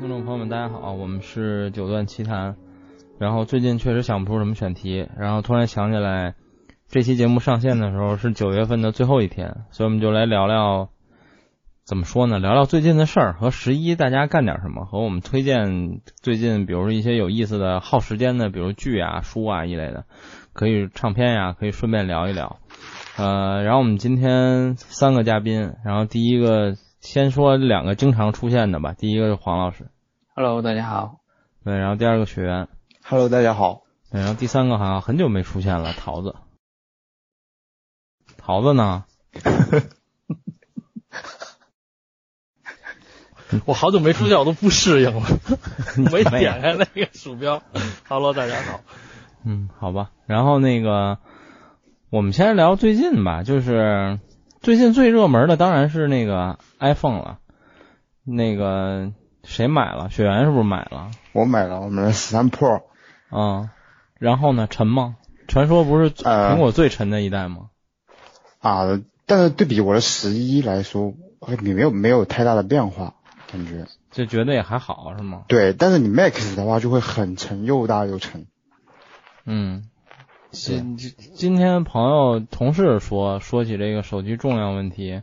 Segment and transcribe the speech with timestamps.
[0.00, 2.54] 听众朋友们，大家好，我们是九段奇谈。
[3.18, 6.36] 然后最近确实想不出什么选题，然后突然想起来，
[6.86, 10.90] 这期节目上线的时候是九月份的最后一天，所以我们就来聊聊，
[11.84, 12.38] 怎么说呢？
[12.38, 20.04] 聊聊最近的事儿和十一大家干点什么，和我们推荐最近，比如一些有意思的、耗时间的，比如剧啊、书啊一类的，
[20.52, 22.58] 可以唱片呀，可以顺便聊一聊。
[23.16, 29.88] 呃，然后我们今天三个嘉宾，然后第一个先说两个经常出现的吧，第一个是黄老师
[30.34, 31.20] ，Hello，大家好。
[31.64, 32.68] 对，然后第二个学员
[33.04, 33.82] ，Hello，大家好。
[34.10, 36.34] 对，然后第三个好像很久没出现了，桃子，
[38.36, 39.04] 桃子呢？
[43.64, 45.22] 我好久没出现，我都不适应了，
[45.96, 47.62] 没 没点开那个鼠标。
[48.08, 48.80] Hello，大家好。
[49.44, 50.10] 嗯，好吧。
[50.26, 51.18] 然后那个，
[52.10, 54.18] 我们先聊最近吧，就是
[54.60, 57.38] 最近最热门的当然是那个 iPhone 了。
[58.24, 59.12] 那个
[59.42, 60.10] 谁买了？
[60.10, 61.10] 雪原是不是买了？
[61.32, 62.82] 我买了我买了十三 Pro，
[63.30, 63.70] 嗯，
[64.18, 64.66] 然后呢？
[64.68, 65.16] 沉吗？
[65.46, 67.70] 传说不是呃苹果最沉的一代吗？
[68.60, 71.14] 啊，但是对比我的十一来说，
[71.62, 73.14] 你没有没有太大的变化，
[73.50, 73.86] 感觉。
[74.10, 75.44] 就觉得也还好是吗？
[75.48, 78.46] 对，但是你 Max 的话就会很沉，又大又沉。
[79.46, 79.84] 嗯，
[80.50, 85.20] 今今今天朋友同事说说起这个手机重量问题，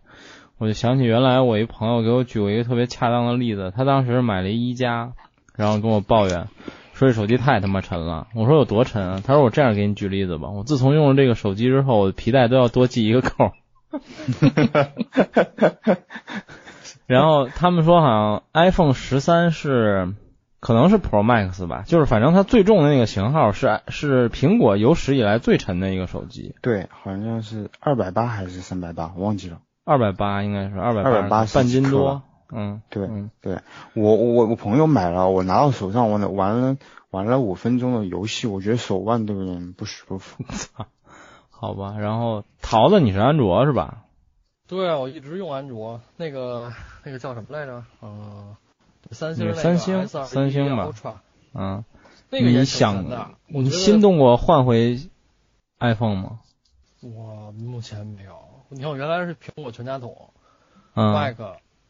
[0.59, 5.13] 我就想起原来我一朋友给我举过一个特别恰当的例子，他当时买了一一加，
[5.55, 6.47] 然后跟我抱怨
[6.93, 8.27] 说这手机太他妈沉了。
[8.35, 9.23] 我说有多沉啊？
[9.25, 13.51] 他说我这样给你举例子吧，我自从用了这个手机之后，我的皮带都要多系一个扣。
[17.07, 20.13] 然后他们说好像 iPhone 十三是
[20.65, 29.59] 可能是 Pro Max 吧，就是反正它最重的那个型号是是苹果有史以来最沉的一个手机，对，好像是二百八还是三百八，忘记了。
[29.83, 32.23] 二百八应该是二百280半斤多。
[32.51, 33.29] 嗯，对嗯
[33.93, 36.77] 我我我朋友买了，我拿到手上，我玩了
[37.11, 40.43] 玩了五分钟的游戏，我觉得手腕都有点不舒服。
[41.51, 41.93] 好吧。
[41.99, 43.99] 然后桃子你是安卓是吧？
[44.67, 47.83] 对啊，我一直用安卓，那个那个叫什么来着？
[48.01, 48.55] 嗯、
[49.11, 50.91] 三星那个三星三星吧
[51.53, 51.85] 嗯，
[52.29, 53.29] 那个你想的。
[53.47, 54.99] 你心动过换回
[55.79, 56.39] iPhone 吗？
[57.01, 58.35] 我目前没有。
[58.69, 60.31] 你看，我原来是苹果全家桶、
[60.95, 61.37] 嗯 Mac，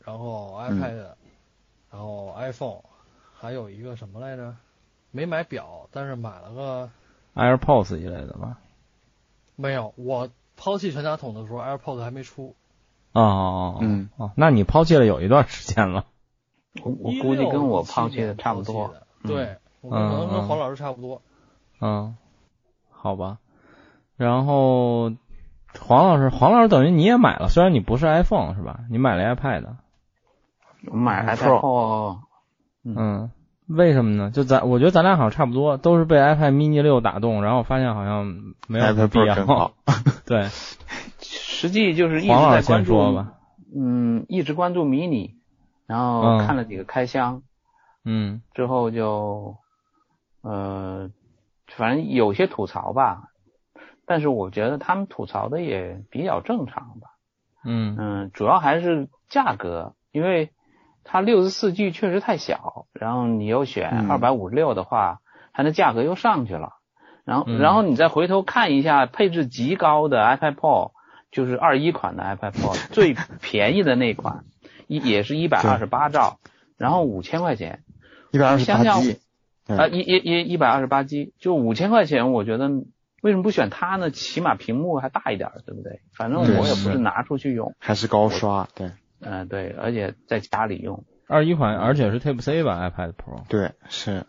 [0.03, 1.05] 然后嗯 iPad，、
[1.91, 2.81] 然后 iPhone，
[3.33, 4.55] 还有一个什么来着？
[5.11, 6.89] 没买表，但是买了个
[7.33, 8.59] ，AirPods 一类的吧。
[9.55, 9.93] 没有。
[9.95, 12.55] 我抛弃全家桶的时候，AirPods 还没出。
[13.13, 16.05] 哦哦哦，嗯哦，那你抛弃了有一段时间了。
[16.83, 18.89] 我我估计跟我抛弃的差不多。
[18.89, 19.07] 的。
[19.27, 21.21] 对，我可能跟黄老师差不多。
[21.81, 22.15] 嗯，
[22.89, 23.37] 好吧。
[24.17, 25.11] 然后
[25.79, 28.81] 黄老师，黄老师等于你也买了，虽然你不是 iPhone 是吧？
[28.89, 29.63] 你买了 iPad。
[30.87, 32.17] 我买了 iPad Pro，
[32.83, 33.31] 嗯，
[33.67, 34.29] 为什么呢？
[34.31, 39.71] 就咱我觉得咱俩好像差不多，都是被 iPad mini 六打动，然后发现好像没有必要。
[40.25, 40.49] 对，
[41.19, 43.33] 实际就是一直黄老师在关注，先说吧。
[43.75, 45.31] 嗯，一直关注 mini，
[45.87, 46.39] 然后嗯。
[46.39, 47.43] 看了几个开箱，
[48.03, 48.41] 嗯。
[48.53, 49.57] 之后就，
[50.41, 51.09] 呃，
[51.67, 53.29] 反正有些吐槽吧，
[54.05, 57.09] 但是我觉得他们吐槽的也比较正常吧。
[57.63, 57.95] 嗯。
[57.99, 60.51] 嗯，主要还是价格，因为
[61.03, 64.11] 它六十四 G 确实太小，然后你又选嗯。
[64.11, 65.19] 二百五十六的话，
[65.53, 66.73] 它的价格又上去了。
[67.23, 67.59] 然后，嗯。
[67.59, 70.91] 然后你再回头看一下配置极高的 iPad Pro，
[71.31, 74.45] 就是二一款的 iPad Pro，最便宜的那款，
[74.87, 76.39] 一也是一百二十八兆，
[76.77, 77.83] 然后五千块钱，
[78.31, 79.19] 一百二十八 G，
[79.67, 82.69] 啊，一一一一百二十八 G，就五千块钱，我觉得
[83.21, 84.11] 为什么不选它呢？
[84.11, 86.01] 起码屏幕还大一点儿，对不对？
[86.13, 87.75] 反正我也不是是拿出去用。
[87.79, 93.47] 还是高刷，对嗯、对，而且在家里用二一款，而且是 Type C 吧，iPad Pro。
[93.47, 94.25] 对是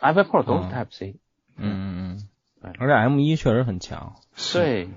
[0.00, 1.16] iPad Pro 都是嗯 Type C，、
[1.56, 2.28] 嗯嗯
[2.60, 4.16] 嗯，而且 M 一确实很强。
[4.34, 4.88] 是，对，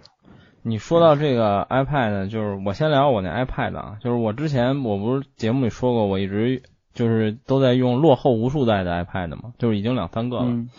[0.69, 6.63] 你说到这个 iPad 呢，就是我先聊我那 iPad 啊，就是我之前我不是节目里说过，我一直
[6.93, 10.45] 就是都在用落后无数代的 iPad 嘛，就是已经两三个了。
[10.45, 10.69] 嗯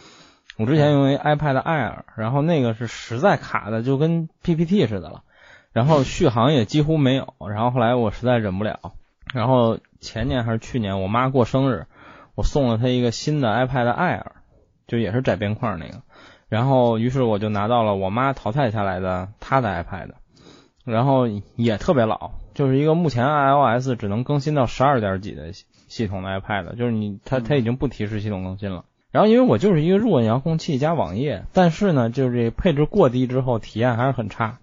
[0.56, 5.22] 我之前用一 iPad Air，然后那个是实在卡的就跟 PPT 似的了，
[5.72, 8.92] 然后续航也几乎没有，然后后来我实在忍不了，
[9.32, 11.86] 然后前年还是去年我妈过生日，
[12.34, 14.24] 我送了她一个新的 iPad Air，
[14.86, 16.02] 就也是窄边框那个，
[16.50, 20.10] 然后于是我就拿到了我妈淘汰下来的她的 iPad，
[20.84, 21.26] 然后
[21.56, 28.84] 也特别老，就是一个目前 iOS 只能更新到十二点几的系系统的 iPad，就是你它它已经不提示系统更新了。
[29.12, 34.58] 然后因为我就是一个入稳遥控器加网页，但是呢，就是这配置过低之后体验还是很差。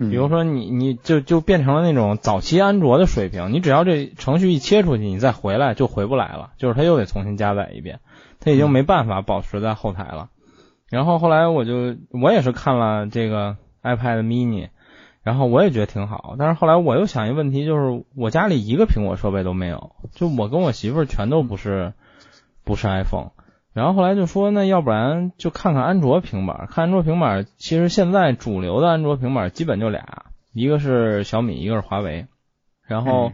[0.00, 7.98] 嗯比如说你你就就变成了那种早期安卓的水平，你只要这程序一切出去，你再回来就回不来了，就是它又得重新加载一遍，
[8.38, 10.28] 它已经没办法保持在后台了。
[10.90, 14.68] 然后后来我就我也是看了这个 iPad mini，
[15.22, 21.92] 然后我也觉得挺好，但是后来我又想一个问题，就是我家里一个苹果设备都没有，就我跟我媳妇儿全都不是
[22.64, 23.30] 不是 iPhone。
[23.74, 26.66] 然后后来就说，那要不然就看看安卓平板。
[26.68, 32.26] 看安卓平板，其实现在主流的安卓平板基本就俩，一个是小米，一个是华为。
[32.84, 33.32] 然后、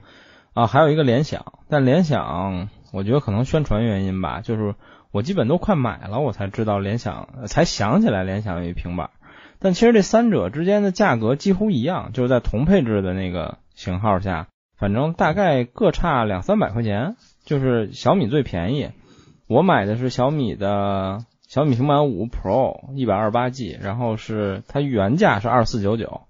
[0.53, 4.75] 啊，还有一个联想，但联想我觉得可能宣传原因吧，就是
[5.15, 9.11] 我基本都快买了，我才知道联想，才想起来联想有一平板。
[9.61, 17.15] 但其实这三者之间的价格几乎一样，就是在同配置的那个型号下，反正大概各差两三百块钱，
[17.45, 18.91] 就是小米最便宜。
[19.47, 26.23] 我买的是小米的小米平板五 Pro 一百二十八 G，然后是它原价是二四九九，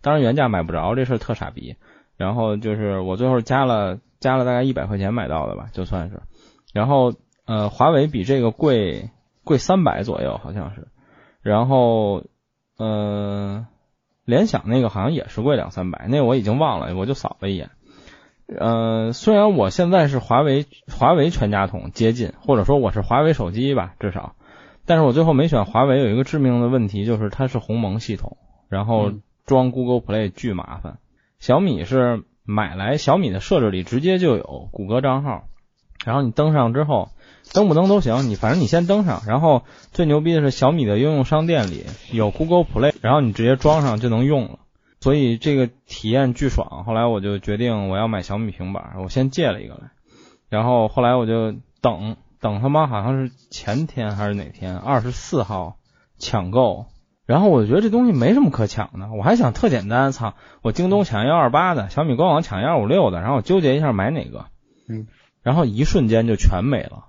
[0.00, 1.76] 当然原价买不着，这事儿特傻逼。
[2.16, 6.22] 然后就是我最后加了加了大概一百块钱买到的吧，就算是。
[6.72, 7.12] 然后
[7.50, 9.10] 呃，华为比这个贵
[9.42, 10.86] 贵三百左右，好像是。
[11.42, 12.22] 然后
[12.78, 13.66] 呃，
[14.24, 17.70] 联想那个好像也是贵两三百，那个我已经忘了，我就扫了一眼。
[18.46, 20.64] 呃，虽然我现在是华为
[20.96, 24.36] 华为全家桶接近，或者说我是华为手机吧，至少，
[24.86, 28.36] 但是我最后没选华为，有一个致命的问题就是它是鸿蒙系统，
[28.68, 29.10] 然后
[29.44, 30.98] 装 Google Play 巨麻烦。
[31.40, 35.48] 小米是买来小米的设置里直接就有谷歌账号，
[36.04, 37.08] 然后你登上之后，
[37.52, 44.58] 登不登都行，你反正你先登上，然后最牛逼的是小米的应用商店里有 Google Play，然后你直接装上就能用了。
[45.00, 49.90] 所以这个体验巨爽，后来我就决定我要买小米平板，我先借了一个来，
[50.50, 55.76] 然后后来我就等等他妈好像是前天还是哪天，二十四号
[56.18, 56.86] 抢购，
[57.24, 64.46] 然后我觉得这东西没什么可抢的，我还想特简单，操，我京东抢幺二八的，小米官网抢幺五六的，然后我纠结一下买哪个，
[64.86, 65.06] 嗯，
[65.42, 67.06] 然后一瞬间就全没了，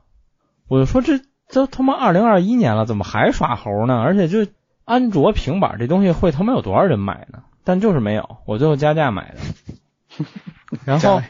[0.71, 1.19] 我就说这
[1.51, 3.99] 都他妈二零二一年了，怎么还耍猴呢？
[3.99, 4.49] 而且就
[4.85, 7.43] 安卓平板这东西会他妈有多少人买呢？
[7.65, 10.25] 但就是没有，我最后加价买的，
[10.85, 11.21] 然后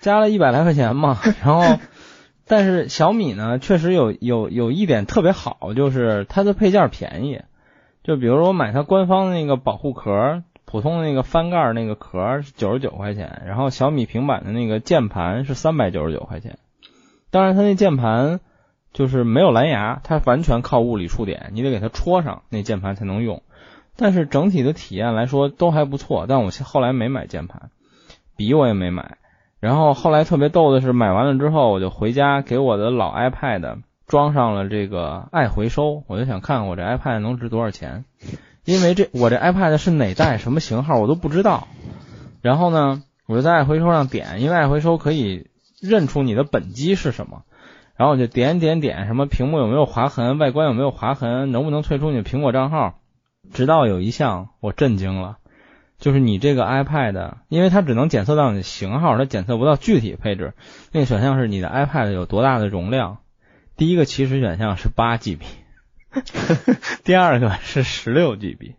[0.00, 1.78] 加了一百来块钱嘛，然后
[2.48, 7.42] 但是小米呢，确实有有有一点特别好，就是它的配件便宜，
[8.02, 16.58] 就比如说我买它官方的那个保护壳，普通的那个翻盖那个壳是九十九块钱，然后小米平板的那个键盘是三百九十九块钱，
[17.36, 18.40] 当然它那键盘
[18.94, 23.42] 就是没有蓝牙，它完全靠物理触点，你得给它戳上，那键盘才能用。
[23.94, 27.68] 但是整体的体验来说都还不错，但我后来没买键盘，
[28.38, 29.18] 笔我也没买。
[29.60, 38.06] 然后后来特别逗的是，买完了之后我就回家给我的老 iPad 装上了这个爱回收，我就想看看我这 iPad 能值多少钱，
[38.64, 41.68] 因为这我这 iPad 是哪代什么型号我都不知道。
[42.40, 45.48] 然后呢，我就在爱回收上点，因为爱回收可以
[45.80, 47.44] 认出你的本机是什么。
[47.96, 52.98] 然后我就点点点，什么屏幕有没有划痕，外观有没有划痕，能不能退出你的苹果账号。
[53.52, 55.38] 直到有一项我震惊了，
[55.98, 60.52] 就是你这个 iPad，因为它只能检测到你的型号，它检测不到具体配置。
[60.92, 63.18] 那个选项是你的 iPad 有多大的容量。
[63.76, 65.40] 第一个起始选项是八 GB，
[67.04, 68.74] 第二个是十六 GB。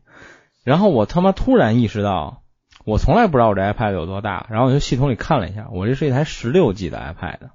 [0.63, 2.43] 然后我他妈突然意识到，
[2.87, 4.47] 我从来不知道我这 iPad 有多大。
[4.49, 7.49] 然后我就系统里看了一下，我这是一台十六 G 的 iPad，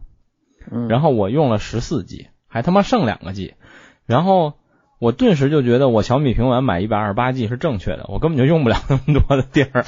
[0.70, 3.54] 嗯然后我用了十四 G，还他妈剩两个 G，
[4.06, 4.54] 然后。
[5.02, 9.84] 我顿时就觉得我小米平板买一百二十八 G 是正确的，我根本就用不了那么多的地儿。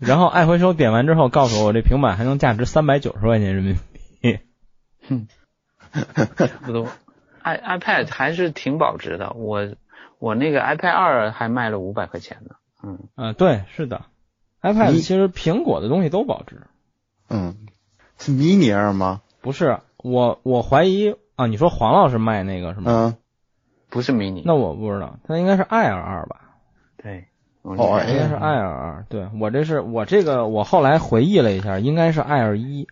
[0.00, 3.76] 然后爱回收点完之后，告诉我我这平板还能价值三百九十块钱人民
[4.20, 4.40] 币。
[5.92, 6.88] 差不多。
[7.42, 9.76] i iPad 还是挺保值的，我
[10.18, 12.56] 我那个 iPad 二还卖了五百块钱呢。
[12.82, 14.06] 嗯，啊，对，是的
[14.62, 16.62] ，iPad 其实苹果的东西都保值。
[17.28, 17.56] 嗯，
[18.18, 19.22] 是 mini 二吗？
[19.40, 22.90] 不是，我我怀疑啊，你说黄老师卖那个是吗？
[22.92, 23.16] 嗯，
[23.88, 24.42] 不是 mini。
[24.44, 26.40] 那我不知道，它应该是 Air 二吧？
[26.96, 27.26] 对，
[27.62, 29.06] 哦哎应该是 Air 二。
[29.08, 32.86] 对我这是我这个我后来回忆了一下，应该是 Air 一。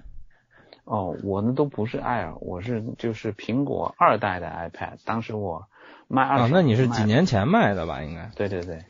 [0.85, 5.67] 哦，我那都不是 Air，我是就是苹果二代的 iPad，当时我
[6.07, 7.05] 卖二十、啊，那你是几？
[7.05, 8.03] 年前卖的吧？
[8.03, 8.31] 应该。
[8.37, 8.85] 对对对，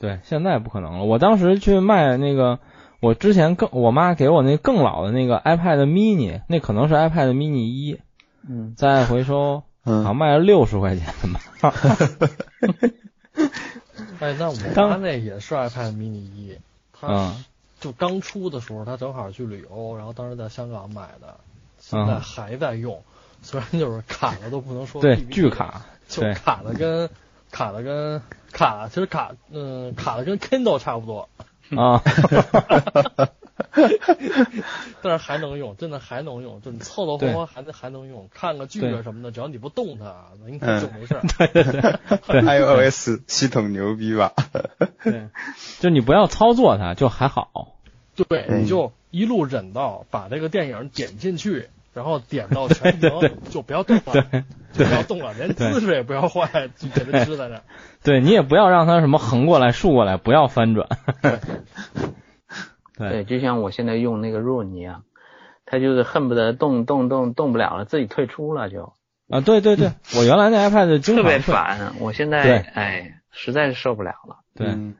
[0.00, 1.04] 对，现在不可能了。
[1.04, 2.58] 我当时去卖那个，
[3.00, 8.00] 我之前更我妈给我那更老的那个 iPad mini，那可能是 iPad mini 一，
[8.48, 9.98] 嗯，再回收，嗯。
[10.02, 11.40] 好像嗯，卖了六十块钱吧。
[14.20, 16.56] 哎，那我当妈那也是 iPad mini 一，
[16.98, 17.44] 她嗯。
[17.78, 21.36] 就刚出的时候，她正好去旅游，然后当时在香港买的，
[21.78, 22.20] 现在嗯。
[22.20, 23.02] 还在用，
[23.42, 26.32] 虽然就是卡的都不能说对巨，卡，就对。
[26.32, 27.10] 卡的跟
[27.50, 31.28] 卡的跟卡其实卡嗯卡的跟 Kindle 差不多，
[31.76, 32.02] 啊，
[35.02, 41.14] 但是还能用，真的还能用，就你凑凑合合还能还能用，看个剧啊什么的，只要你不动它，应该就没事
[42.90, 44.32] iOS 系统牛逼吧？
[45.04, 45.28] 对，
[45.80, 47.76] 就你不要操作它，就还好。
[48.16, 48.62] 对，嗯。
[48.62, 53.10] 你就一路忍到把这个电影点进去，然后点到全屏，
[53.50, 57.62] 就不要动了，对就不要动了，连姿势也不要换，就给它支在这儿。
[58.04, 60.88] 对你也不要让它什么横过来、竖过来，不要翻转。
[62.98, 65.04] 对，就像我现在用那个 Rune 一样，
[65.64, 68.92] 它就是恨不得动动动动不了了，自己退出了就，
[69.28, 71.38] 啊，对对对， 我原来那 iPad 就特别。
[71.38, 71.94] 烦。
[72.00, 74.40] 我现在哎，实在是受不了了。
[74.54, 74.94] 对，嗯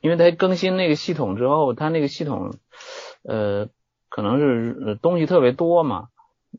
[0.00, 2.54] 因为它更新那个系统之后，它那个系统，
[3.22, 3.68] 呃，
[4.10, 6.08] 可能是呃东西特别多嘛，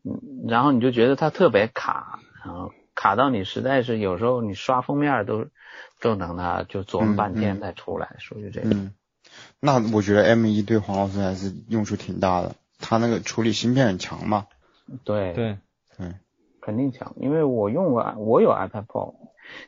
[0.03, 5.47] 嗯，然后你就觉得它特别卡，然后卡到你实在是有时候你刷封面都
[5.99, 8.69] 都等它就琢磨半天嗯嗯才出来，属于这个。
[8.69, 8.93] 嗯，
[9.59, 14.45] 那我觉得 M 一对黄老师还是用处挺大的，他那个处理芯片很强嘛。
[15.03, 15.57] 对对，
[15.97, 16.13] 对，
[16.61, 19.15] 肯定强，因为我用过，我有 iPad Pro，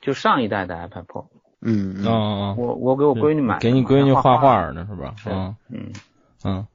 [0.01, 1.25] 就上一代的 iPad Pro，
[1.61, 2.57] 嗯嗯嗯嗯。
[2.57, 5.15] 我我给我闺女买，给你闺女画画画呢是吧？
[5.17, 5.91] 是嗯嗯，
[6.43, 6.67] 嗯，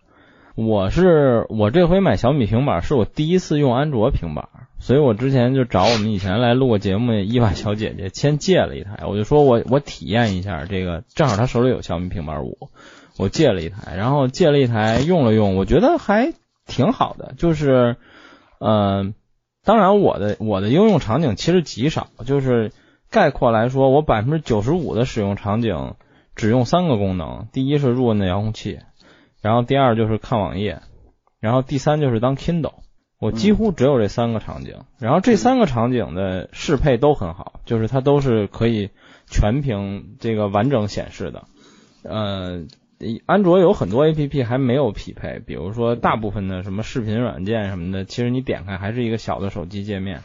[0.56, 4.49] 我是我这回买小米平板是我第一次用安卓平板，
[4.82, 12.68] 所以我之前就找我们以前来录过节目的伊娃小姐姐先借了一台，我就说我我体验一下这个，正好她手里有小米平板五，
[13.16, 16.34] 我借了一台，然后借了一台用了用，我觉得还
[16.66, 17.94] 挺好的，就是
[18.58, 19.14] 呃，
[19.64, 22.72] 当然我的我的应用场景其实极少，就是
[23.08, 25.94] 概括来说，我百分之九十五的使用场景
[26.34, 28.80] 只用三个功能，第一是入摁的遥控器。
[29.40, 30.82] 然后第二就是看网页，
[31.38, 32.74] 然后第三就是当 Kindle，
[33.23, 34.79] 我几乎只有这三个场景。
[34.99, 38.91] 然后这三个场景的适配都很好，就是它都是可以
[39.29, 41.45] 全屏这个完整显示的。
[42.02, 42.64] 呃，
[43.25, 50.23] 安卓有很多 APP 还没有匹配，比如说大部分的什么视频软件什么的，其实你点开还是一个小的手机界面，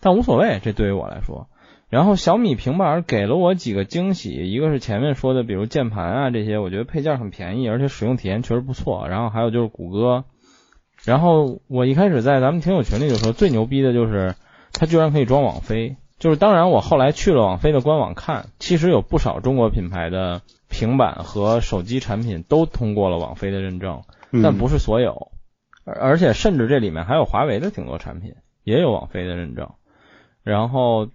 [0.00, 1.48] 但无所谓，这对于我来说。
[1.88, 9.06] 然后小米平板给了我几个惊喜，一个是前面说的，比如键盘啊这些，我觉得配件很便宜，而且使用体验确实不错。
[9.08, 10.24] 然后还有就是谷歌，
[11.06, 14.34] 然后我一开始在咱们听友群里就说最牛逼的就是
[14.72, 25.30] 它居然可以装网飞，就是当然我后来去了网飞的官网看，其实有不少中国品牌的平板和手机产品都通过了网飞的认证，嗯但不是所有，
[25.84, 28.34] 而而且甚至这里面还有华为的挺多产品
[28.64, 29.70] 也有网飞的认证，
[30.42, 31.08] 然后。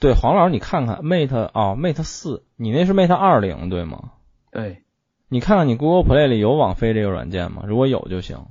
[0.00, 4.10] 对黄老师，你看看 Mate 哦，Mate 四，你那是 Mate 二零对吗？
[4.50, 4.82] 对，
[5.28, 7.62] 你看看你 Google Play 里有网飞这个软件吗？
[7.66, 8.44] 如果有就行。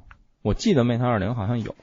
[0.44, 1.74] 我记得 Mate 二零好像有。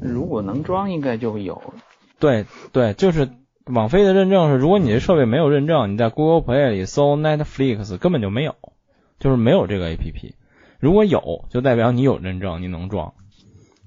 [0.00, 1.74] 如果能装应该就有。
[2.18, 3.28] 对对，就是
[3.66, 8.54] 网飞的认证是，如果你这设备没有认证，你在 Google Play 里搜 Netflix 根本就没有，
[9.18, 10.32] 就是没有这个 APP。
[10.78, 13.12] 如果有，就代表你有认证，你能装。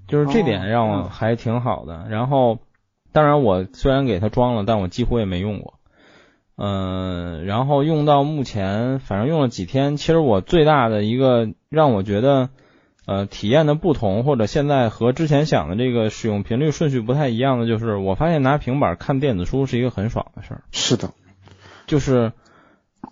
[0.07, 2.05] 就是这点让我还挺好的。
[2.09, 2.59] 然后。
[3.15, 5.75] 当然，我虽然给它装了，但我几乎也没用过。
[6.55, 9.97] 嗯，然后用到目前，反正用了几天。
[9.97, 12.49] 其实我最大的一个让我觉得，
[13.05, 20.63] 呃，体验的不同，或者现在和之前想的这个使用频率顺序不太一样的，就是我发现拿平板看电子书是一个很爽的事儿。
[20.71, 21.11] 是的，
[21.85, 22.31] 就是，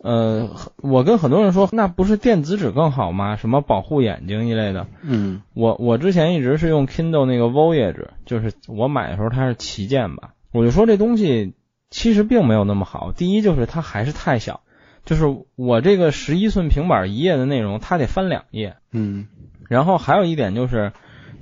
[0.02, 3.36] 呃，我跟很多人说，那不是电子纸更好吗？
[3.36, 4.88] 什么保护眼睛一类的。
[5.04, 11.54] 嗯，我我之前一直是用 Kindle 那个 Voyage，就是我买的时候它是旗舰吧，我就说这东西
[11.90, 13.12] 其实并没有那么好。
[13.12, 14.62] 第一就是它还是太小，
[15.04, 15.26] 就是
[15.58, 18.78] 我这个十一寸平板一页的内容，它得翻两页。
[18.94, 19.28] 嗯，
[19.72, 20.92] 然后还有一点就是，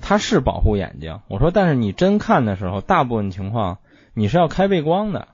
[0.02, 1.20] 它是保护眼睛。
[1.30, 3.80] 我说，但是你真看的时候，大部分情况
[4.14, 5.30] 你是要开背光的，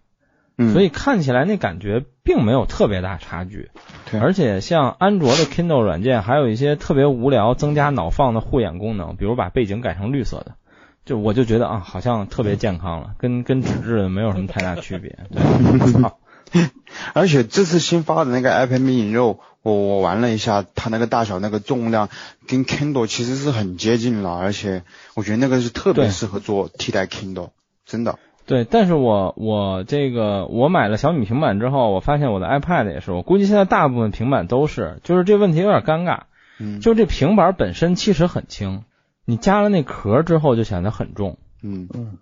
[0.58, 3.70] 嗯，所以看起来那感觉并没有特别大差距。
[4.10, 10.56] 对而且像安卓的 Kindle 软件，还有一些特别无聊、增加脑放的护眼功能，比如把背景改成绿色的，
[11.04, 15.18] 就我就觉得啊，好像特别健康了，跟跟纸质的没有什么太大区别。
[15.30, 16.64] 对，
[17.14, 22.10] 而且这次新发的那个 iPad mini 肉，我我玩了一下，它那个大小、那个重量
[22.48, 24.84] 跟 Kindle 其实是很接近了，而且
[25.16, 27.50] 我觉得那个是特别适合做替代 Kindle，
[27.84, 28.20] 真的。
[28.46, 36.26] 对，但是我我这个我买了小米平板之后，我发现我的 iPad 也是，我估计现在大部分平板都是，就是这问题有点尴尬，
[36.60, 38.84] 嗯，就这平板本身其实很轻，
[39.26, 41.90] 你加了那壳之后就显得很重，嗯。
[41.92, 42.20] 嗯，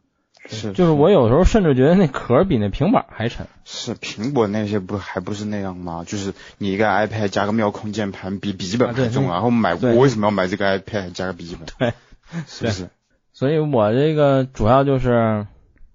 [0.50, 3.48] 是，就是我有时候甚至觉得那壳比那平板还沉。
[3.64, 6.04] 是苹果那些不还不是那样吗？
[6.06, 11.66] 就是你一个 iPad 加个妙控键盘比笔记本还重，啊然后买我为什么要买这个 iPad 加个笔记本？
[11.80, 11.94] 对，
[12.48, 12.90] 是不是？
[13.32, 15.48] 所以我这个主要就是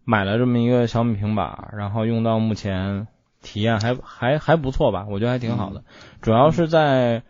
[0.05, 3.07] 买了这么一个小米平板，然后用到目前
[3.43, 5.85] 体验还还还不错吧，我觉得还挺好的。
[6.23, 7.23] 主要是在，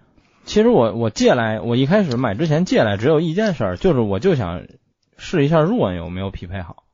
[0.44, 4.62] 其实我我借来，我一开始买之前借来只有一件事儿，就是我就想
[5.16, 6.84] 试一下 Roon 有没有匹配好。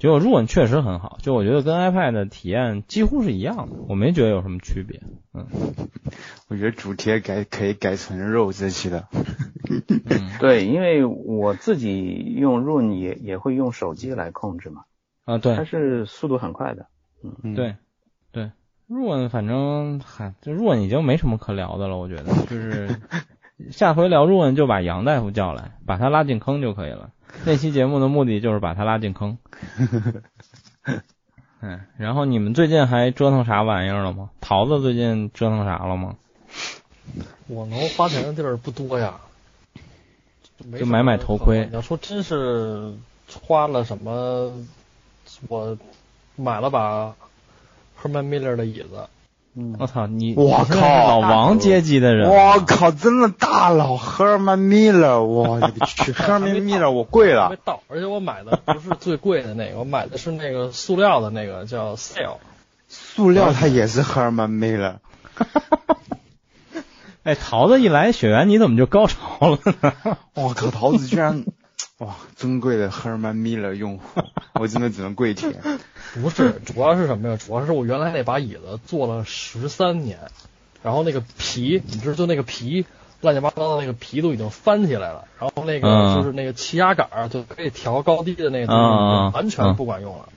[0.00, 5.02] 结果 Roon 确实很好，就我觉得跟 iPad 的体验几乎是一样的，我没觉得有什么区别。
[5.34, 5.46] 嗯，
[6.48, 9.08] 我觉得主题改可以改成肉这期的。
[10.40, 14.84] 对，因为我自己用 Roon 也也会用手机来控制嘛。
[15.26, 16.86] 啊，对，它是速度很快的。
[17.44, 17.76] 嗯，对，
[18.32, 18.52] 对
[18.88, 22.88] ，Roon 反正嗨，这 Roon 已经没什么可聊的了，我觉得就是
[23.70, 27.10] 下回聊 Roon 就把杨大夫叫来，把他拉进坑就可以了。
[27.46, 29.38] 那期节目的目的就是把他拉进坑。
[31.62, 34.30] 嗯，然后你们最近还折腾啥玩意儿了吗？
[34.40, 36.16] 桃子最近折腾啥了吗？
[37.48, 39.20] 我能花钱的地儿不多呀，
[40.78, 41.66] 就买买头盔。
[41.66, 42.92] 你要说真是
[43.42, 44.52] 花了什么，
[45.48, 45.76] 我
[46.36, 47.14] 买了把
[48.00, 49.08] Herman Miller 的椅子。
[49.78, 50.34] 我操你！
[50.36, 52.30] 我靠，老王阶级的人！
[52.30, 57.50] 我靠，真的大佬，Herman Miller，我勒个去，Herman Miller，我贵了。
[57.54, 62.36] 没到，而且我买的不是最贵的那个，我买的是那个塑料的那个叫 Sale。
[62.88, 64.96] 塑料它也是 Herman Miller。
[67.22, 69.92] 哎，桃子一来，雪原你怎么就高潮了呢？
[70.34, 71.44] 我靠，桃子居然，
[72.00, 74.22] 哇，尊贵的 Herman Miller 用户，
[74.58, 75.54] 我真的只能跪舔。
[76.14, 77.36] 不是，主要是什么呀？
[77.36, 80.18] 主要是我原来那把椅子坐了十三年，
[80.82, 82.86] 然后那个皮，你知道，就那个皮
[83.20, 90.30] 乱七八糟的那个皮都已经翻起来了，然后那个就是那个气压杆就可以调高低的那个东西，完全不管用了。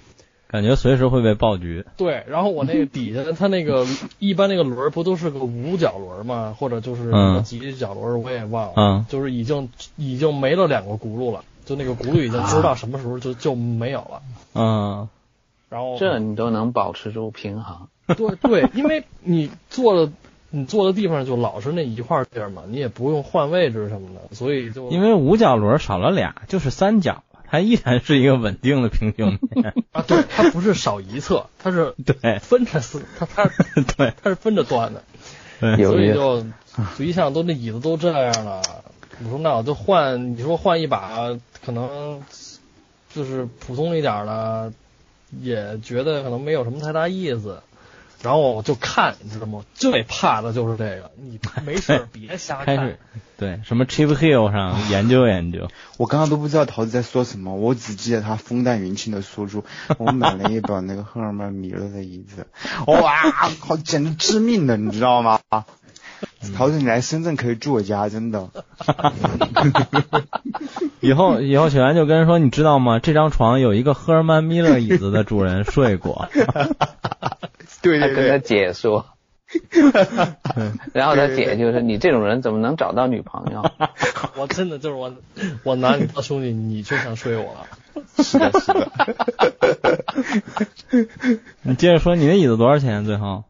[0.49, 1.83] 感觉随时会被爆菊。
[1.97, 3.87] 对，然后我那个底下，它那个
[4.19, 6.55] 一般那个轮不都是个五角轮吗？
[6.59, 9.05] 或者就是几角轮，我也忘了。
[9.09, 14.21] 就是已经已经没了两个轱辘了，就那个轱辘已经不知道什么时候就就没有了。
[14.53, 15.09] 嗯。
[15.69, 17.87] 然后这你都能保持住平衡。
[18.17, 20.11] 对对，因为你坐的
[20.49, 27.23] 你坐的地方就老是那一块地儿嘛，你也不用换位置什么的，所以就因为五角轮少了俩，就是三角。
[27.49, 33.47] 它依然是一个稳定的平行面 啊，对，它不是少一侧，它是 对分着四，它它
[33.95, 35.03] 对，它是分着断的，
[35.59, 36.43] 所以就
[36.97, 38.63] 就一向都那椅子都这样了。
[39.23, 42.21] 我说那我就换，你说换一把可能
[43.13, 44.73] 就是普通一点的，
[45.39, 47.61] 也觉得可能没有什么太大意思。
[48.21, 49.65] 然后我就看，你知道吗？
[49.73, 52.97] 最怕的就是这个，你没事别瞎 看。
[53.35, 55.67] 对，什么 Chip Hill 上 研究研究。
[55.97, 59.65] 我刚刚都不知道桃子在说什么，我只记得他风淡云轻的说出，
[59.97, 62.47] 我买了一把那个赫尔曼米勒的椅子，
[62.87, 65.41] 哇，好简直致命的，你知道吗？
[66.55, 68.49] 桃子，你来深圳可以住我家，真的。
[70.99, 72.99] 以 后以后，小袁就跟人说，你知道吗？
[72.99, 76.27] 这张床有一个赫尔曼米勒椅子的主人睡过。
[77.81, 79.05] 对他跟他姐说，
[80.93, 83.63] 然后他姐就说：“你这种人怎么能找到女朋友？”
[84.37, 85.13] 我真的就是我，
[85.63, 87.55] 我拿你当兄弟，你就想睡我。
[88.23, 88.91] 是的，是的。
[91.61, 93.05] 你接着说，你那椅子多少钱？
[93.05, 93.43] 最后？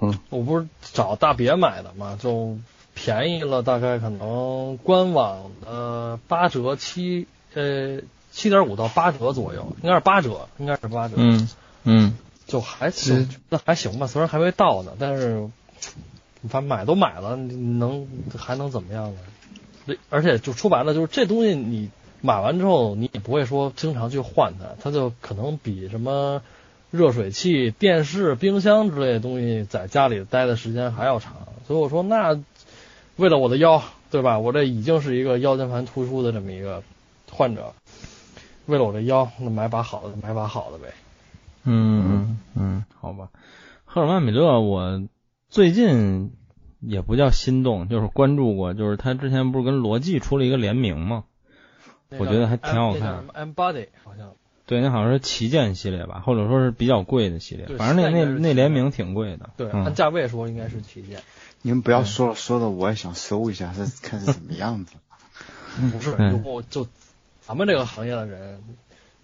[0.00, 2.56] 嗯，我不是找大别买的嘛，就
[2.94, 11.14] 便宜了，大概可能官网呃八折七呃七点五到八折左右，应该是八折，应该是八折。
[11.18, 11.48] 嗯
[11.84, 12.18] 嗯。
[12.46, 15.48] 就还行，那还行吧，虽然还没到呢，但是
[16.48, 18.06] 反正买都买了，能
[18.38, 19.12] 还能怎么样
[19.86, 19.96] 呢？
[20.10, 26.40] 而且就说白了，就是这东西你买完之后，你也不会说经常去换它，它就可能比什么
[26.96, 31.34] 热水器、电视、冰箱之类的东西在家里待的时间还要长。
[31.66, 32.40] 所以我说，那
[33.16, 34.38] 为了我的腰，对吧？
[34.38, 36.82] 我这已经是一个腰间盘突出的这么一个
[37.30, 37.74] 患者，
[38.66, 40.94] 为了我的腰，那买把好的，买把好的呗。
[41.64, 43.28] 嗯嗯嗯，好吧，
[43.84, 45.02] 赫尔曼米勒，我
[45.48, 46.32] 最近
[46.80, 51.24] 也不叫心动，就是关注过，就是他之前不是跟罗技出了一个联名吗？
[52.18, 53.24] 我觉得还挺好看。
[53.34, 54.32] M Body 好像。
[54.66, 59.50] 对，那好像是旗舰系列吧，或者说是比较贵的系列，反正那那那联名挺贵的。
[59.56, 61.20] 对，按价位说应该是旗舰。
[61.62, 64.94] 你们不要说了，说的我也想搜一下，是 看是什么样子。
[65.92, 66.86] 不是，如果就
[67.40, 68.60] 咱们这个行业的人。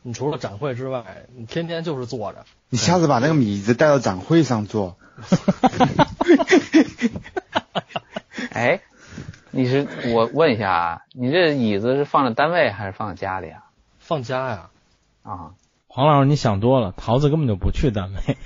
[0.05, 2.45] 你除了展会之外，你天天就是坐着。
[2.71, 4.97] 你下次把那个椅子带到展会上坐。
[8.51, 8.81] 哎，
[9.53, 13.67] 你是我问一下啊，你这椅子是放在单位还是放在家里啊？
[14.01, 14.71] 放家呀。
[15.23, 15.53] 啊，
[15.87, 18.37] 黄老师，你想多了，桃子根本就不去单位。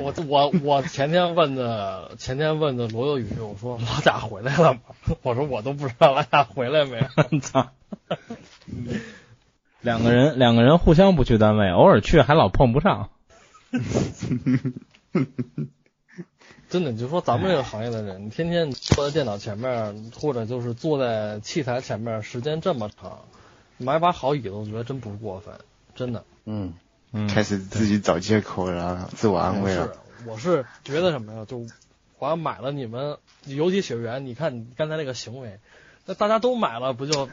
[0.00, 4.80] 我我我前天问的，前天问的罗有宇，我说老贾回来了吗？
[5.22, 7.00] 我说我都不知道老贾回来没。
[7.40, 7.70] 操！
[9.80, 13.10] 两个人两个人互相不去单位，偶尔去还老碰不上。
[16.70, 23.20] 真的，你就说咱们这个行业的人，你天天坐在电脑前面，或者就是坐在器材前面，时间这么长，
[23.78, 25.54] 买把好椅子，我觉得真不过分，
[25.94, 26.24] 真的。
[26.44, 26.74] 嗯，
[27.12, 29.92] 嗯，开始自己找借口了，自我安慰是了。，
[30.26, 31.44] 我是觉得什么呀？
[31.46, 31.66] 就
[32.18, 35.60] 我要买了你们，尤其学员，你看你刚才那个行为，
[36.04, 37.28] 那大家都买了，不就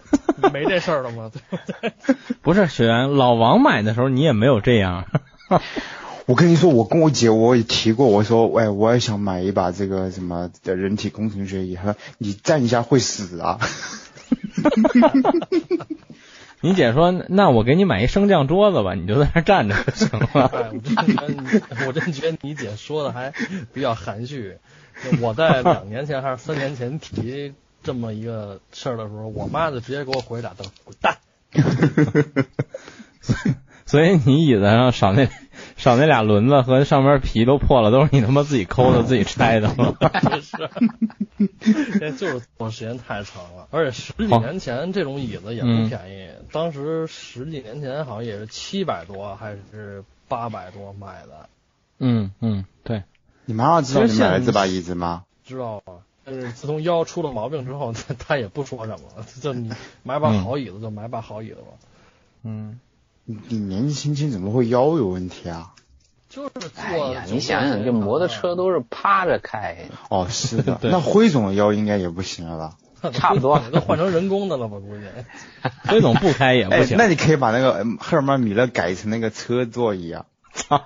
[0.53, 1.29] 没这事儿了吗？
[1.35, 2.15] 对不对？
[2.41, 5.05] 不是学员，老王买的时候你也没有这样。
[6.25, 11.75] 我跟你说，我跟我姐我也提过，我说，哎，我也想买一把这个什么的人体工程学椅。
[11.75, 13.59] 她说你站一下会死啊。
[16.61, 20.49] 你姐说，那我给你买一升降桌子吧，你就在那儿站着就行了。
[20.51, 21.37] 哎，我真觉得你，
[21.85, 23.31] 我真觉得你姐说的还
[23.71, 24.57] 比较含蓄。
[25.21, 31.17] 我在两年前还是三年前提这么一个事儿的时候，我妈就直接给我回俩字：滚蛋。
[33.85, 35.27] 所以你椅子上少那
[35.85, 39.93] 少那俩轮子和上面皮都破了，都是你他妈自己抠的、自己 拆的吗？
[40.41, 51.49] 是，这就是坐时间太长了，而且十几年前这种椅子也不便宜，当时十几年前好像也是七百多还是八百多买的，
[51.99, 53.03] 嗯嗯，对，
[53.45, 55.25] 你妈妈知道你买了这把椅子吗？
[55.45, 55.97] 知道吗？
[56.23, 59.71] 但是自从腰出了毛病之后，他他也不说什么了，就你
[60.01, 61.77] 买把好椅子就买把好椅子吧，
[62.41, 62.79] 嗯，
[63.25, 65.73] 你你年纪轻轻怎么会腰有问题啊？
[66.29, 66.83] 就是坐。
[66.83, 72.77] 哎呀，你想想，这摩托车都是趴着开，哦，是的， 那辉总的腰应该也不行了吧？
[73.13, 74.77] 差不多 都换成人工的了吧？
[74.79, 75.03] 估计。
[75.89, 76.97] 辉总不开也不哎，行。
[76.97, 80.25] 那你可以把那个嗯赫尔曼米勒改成那个车座椅啊。
[80.53, 80.85] 操，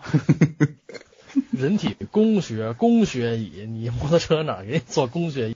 [1.51, 5.55] 人体工学工学椅，你摩托车哪儿给你做工学椅？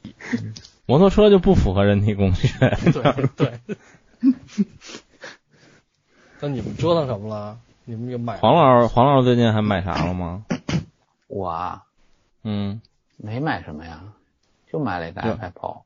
[0.85, 2.47] 摩托车就不符合人体工学。
[2.93, 3.59] 对对。
[6.43, 7.58] 那你们折腾什么了？
[7.86, 10.43] 你们又买黄老师，黄老师最近还买啥了吗？
[11.27, 11.86] 我啊
[12.43, 12.82] 嗯，
[13.15, 14.03] 没买什么呀，
[14.69, 15.84] 就买了一个对 iPad Pro，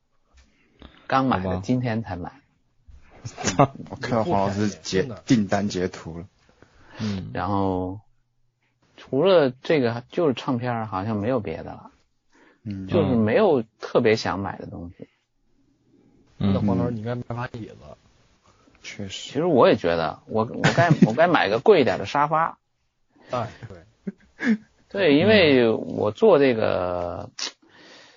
[1.06, 2.40] 刚买的，今天才买。
[3.88, 6.26] 我看到黄老师截订单截图了。
[6.98, 8.00] 嗯，然后
[8.96, 11.92] 除了这个就是唱片儿，好像没有别的了，
[12.64, 15.06] 嗯，就是没有特别想买的东西。
[16.38, 17.76] 嗯那黄老师，你应该买把椅子。
[18.96, 19.28] 确实。
[19.28, 22.58] 其实我也觉得，我我该我该买个贵一点的沙发。
[23.30, 24.56] 哎，对，
[24.88, 27.28] 对，因为我做这个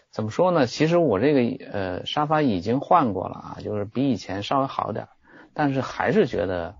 [0.09, 0.67] 怎么说呢？
[0.67, 5.09] 其实我这个呃沙发已经换过了啊，就是比以前稍微好点儿，
[5.53, 6.75] 但是还是觉得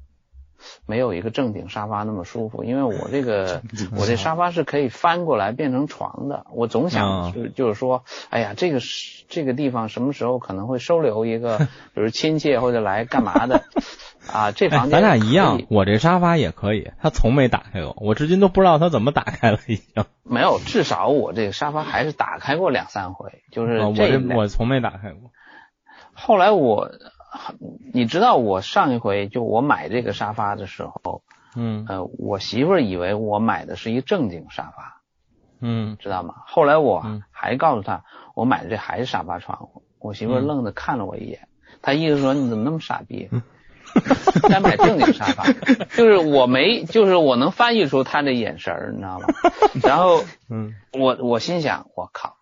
[0.85, 2.63] 没有一个正经沙发那么舒服。
[2.63, 3.61] 因为我这个
[3.97, 11.57] 我这沙发是可以翻过来变成床的，我总想啊就就是说，哎呀，这个是这个地方什么时候可能会收留一个，
[11.93, 13.63] 比如亲戚或者来干嘛的
[14.31, 14.51] 啊？
[14.51, 20.05] 这哎房，间咱俩一样，我这沙发也可以，他从没打开过，我至今都不知道他怎么打开了，已经。
[20.23, 25.31] 没有，至少我这个沙发还是打开过两三回，就是这我从没打开过。
[26.13, 26.91] 后来我，
[27.93, 31.23] 你知道我上一回就我买这个沙发的时候，
[31.55, 35.01] 嗯呃，我媳妇儿以为我买的是一正经沙发，
[35.61, 36.35] 嗯知道吗？
[36.45, 38.03] 后来我嗯还告诉她，
[38.35, 41.47] 我买的这还是沙发床，我媳妇儿嗯愣的看了我一眼，
[41.81, 43.29] 她意思说你怎么那么傻逼？
[44.49, 45.43] 该买正经沙发，
[45.97, 49.27] 就是我没，就是我能翻译出她的眼神儿，你知道吗？
[49.83, 52.35] 然后嗯我我心想，我靠，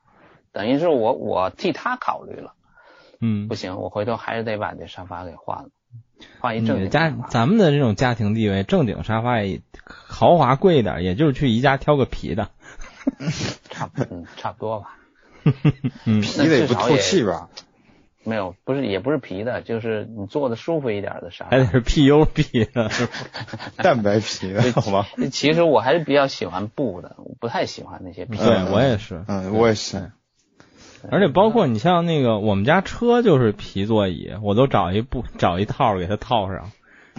[0.51, 2.53] 等于是我我替她考虑了。
[3.21, 5.69] 嗯不，行，我回头还是得把这沙发给换了，
[6.39, 6.89] 换一正经。
[6.89, 12.49] 家咱们的这种家庭地位，正经沙发也豪华贵一点，也就是去宜家挑个皮的。
[13.69, 14.97] 差不嗯差不多吧，
[16.05, 17.49] 嗯皮的也不透气吧？
[18.25, 21.65] 没有不是也不是皮的，就是你坐的舒服一点的沙发还得。
[21.65, 22.91] 是 PU 皮的，
[23.81, 25.07] 蛋白皮的，好吧？
[25.31, 28.37] 其实我还是比较喜欢布的，我不太喜欢那些皮。
[28.37, 29.23] 对我也是。
[29.27, 30.11] 嗯，我也是。
[31.09, 36.71] 而且包括你像那个我们家车就是皮座椅，我都找一布找一套给它套上。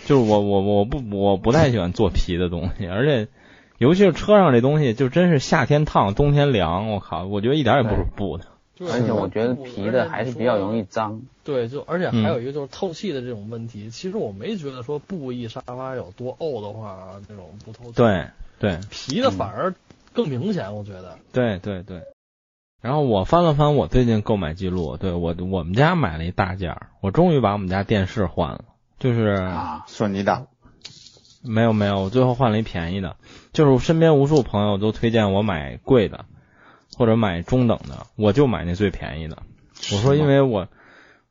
[0.07, 3.29] 就是我我我不我不太喜欢做皮的东西，而且
[3.77, 8.47] 尤其是车上这东西，就真是夏天烫，冬天凉，我靠，我觉得一点也不是布的。
[8.75, 11.21] 就而且我觉得皮的还是比较容易脏。
[11.45, 13.91] 对，就而且嗯还有一个就是透气的这种问题。
[13.91, 18.25] 其实我没觉得说布艺沙发有多沤的话，这种不透气。，对
[18.59, 19.75] 对皮的反而
[20.15, 21.19] 更明显，我觉得。
[21.31, 22.01] 对对对。
[22.81, 28.65] 然后我翻了翻我最近购买记录，对我我们家买了一大件儿，我终于把我们家电视换了，
[28.99, 30.47] 就是啊，索尼的，
[31.43, 33.17] 没有没有，我最后换了一便宜的。
[33.53, 36.25] 就是我身边无数朋友都推荐我买贵的，
[36.97, 39.43] 或者买中等的，我就买那最便宜的。
[39.93, 40.69] 我说因为我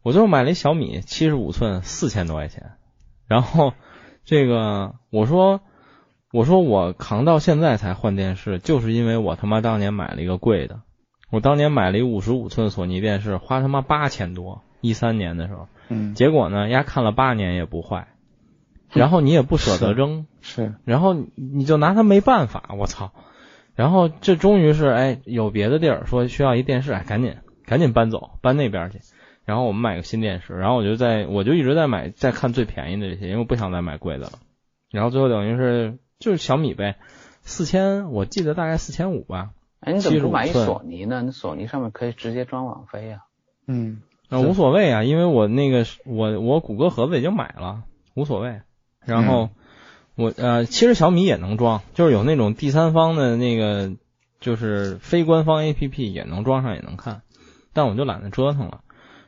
[0.04, 2.74] 我最后买了一小米七十五寸，四千多块钱，
[3.28, 3.74] 然后
[4.26, 5.62] 这个我说
[6.32, 10.82] 我说我扛到现在才换电视，就是因为我他妈当年买了一个贵的，
[11.30, 18.08] 我当年买了一五十五寸索尼电视，花他妈八千多，一三年的时候，嗯，结果呢，丫看了八年也不坏，
[18.92, 23.12] 然后你也不舍得扔，是，然后你就拿它没办法，我操！
[23.76, 29.00] 然后这终于是哎有别的地儿说需要一电视，哎赶紧赶紧搬走搬那边去，
[29.46, 34.32] 然后我们买个新电视，然后我就在我就一直在买在看最便宜的这些，因为我不想再买贵的了。
[34.92, 36.98] 然后最后等于是就是小米呗，
[37.42, 41.22] 四千我记得大概四千五吧，哎，你怎么不买一索尼呢？
[41.26, 43.24] 那索尼上面可以直接装网飞呀、
[43.68, 48.62] 嗯，那无所谓啊，因为我那个我我谷歌盒子已经买了，无所谓。
[49.06, 49.50] 然后
[50.16, 53.94] 我呃，其实小米也能装，就是有那种第三方的那个，
[54.42, 57.22] 就是非官方 APP 也能装上也能看，
[57.72, 58.82] 但我就懒得折腾了。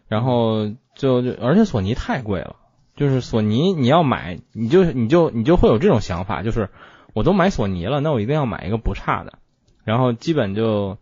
[0.07, 2.57] 然后就就而且索尼太贵了，
[2.97, 6.69] 就是索尼你要买，你就你就你就会有这种想法，就是
[7.13, 9.39] 我都买索尼了，那我一定要买一个不差的，
[9.83, 10.97] 然后基本就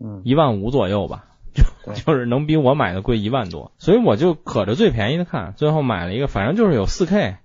[0.00, 7.36] 嗯，一万五左右吧，就就是能比我买的贵一万多，所以我就可着最便宜的看，最后买了一个，反正就是有四 K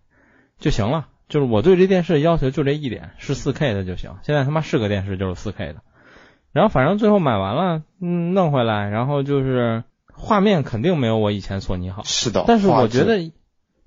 [0.60, 4.16] 就行了，就是我对这电视要求就这一点，是四 K 的就行。
[4.24, 5.82] 现在他妈是个电视就是四 K 的，
[6.52, 12.44] 然后反正最后买完了，嗯，弄回来，然后就是画面肯定没有我以前索尼好，是的。
[12.48, 13.32] 但是我觉得。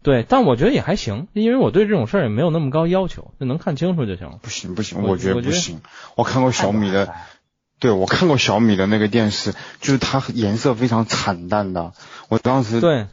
[0.02, 4.38] 对，但我觉得也还行，因为我对这种事儿也没有那么高要求，就能看清楚就行了。
[4.40, 5.80] 不行不行，我我觉得不行。
[6.16, 7.12] 我看过小米的，
[7.78, 11.92] 对我看过小米的那个电视，就是它颜色非常惨淡的，
[12.28, 13.06] 我当时对，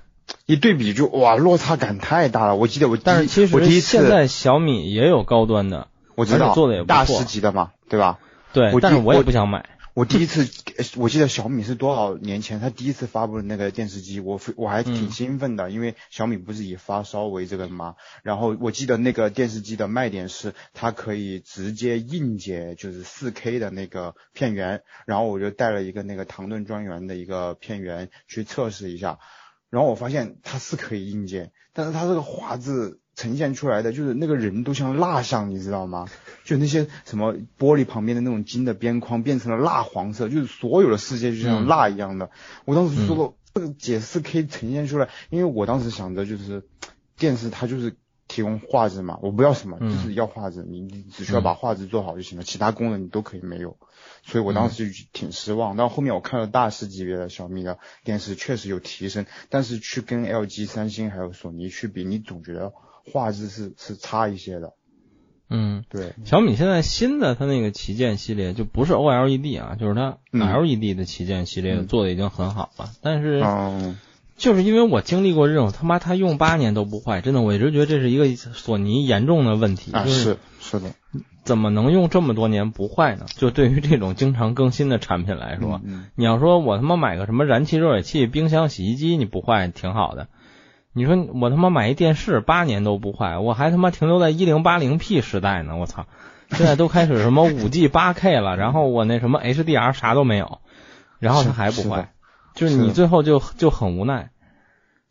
[0.46, 2.56] 一对比就哇落差感太大了。
[2.56, 8.20] 我记得我但是其我第一次实现在小米也有高端的，我知道做得也不错大师级的嘛，对吧？
[8.54, 9.66] 对但是我也不想买。
[9.94, 10.67] 我第一次，呃
[10.98, 17.96] 我记得小米是多少年前，他第一次发布的那个电视机，我我还挺嗯兴奋的，因为小米不是以发烧为这个嘛。
[18.22, 29.20] 然后我记得那个电视机的卖点是它可以直接硬解，就是4 K 的那个片源，然后我就带了一个那个唐顿庄园的一个片源去测试一下，
[29.70, 36.08] 然后我发现它是可以硬解，但是它这个画质呈现出来的就是那个人都像蜡像，你知道吗？
[36.46, 42.30] 就那些什么玻璃旁边的那种金的边框变成了蜡黄色，就是所有的世界就像嗯蜡一样的。
[42.64, 46.64] 我当时说了，这个解释可以呈现出来，因为我当时想着就是
[47.18, 47.96] 电视它就是
[48.28, 53.78] 提供画质嘛，我不要什么，嗯就是要画质，你你只需要把画质做好就行了，其他功能你都可以没有。
[54.22, 55.76] 所以我嗯当时就挺失望。
[55.76, 62.74] 但后面我看了大师级别的小米的电视，确实有提升，但是去跟 LG、三星还有索尼去比，你总觉得
[63.12, 64.74] 画质是是差一些的。
[65.50, 72.90] 嗯，对，小米现在新的它那个旗舰系列就不是 OLED 啊，就是它嗯 LED 的旗舰系列嗯做的已经很好了。
[73.02, 73.98] 但是嗯，
[74.36, 80.92] 就是因为我经历过这种他妈它用八年都不坏，真的我一直觉得这是一个索尼严重的问题，啊就是是是的，
[81.46, 83.26] 怎么能用这么多年不坏呢？
[83.38, 90.28] 就对于这种经常更新的产品来说，嗯你要说我他妈买个什么燃气热水器、冰箱、洗衣机，你不坏挺好的。
[90.98, 96.08] 你说我他妈买一电视八年都不坏，我还他妈停留在一零八零 P 时代呢，我操！
[96.50, 100.60] 现在都开始什么五 G 八 K 了，然后我那什么 HDR 啥都没有，
[101.20, 102.14] 然后它还不坏，
[102.56, 104.32] 就是你最后就就很无奈，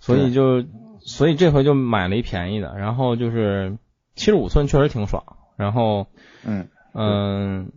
[0.01, 0.65] 所以就
[0.99, 3.77] 所以这回就买了一便宜的，然后就是
[4.17, 5.23] 七十五寸确实挺爽，
[5.57, 6.09] 然后
[6.45, 7.71] 嗯嗯，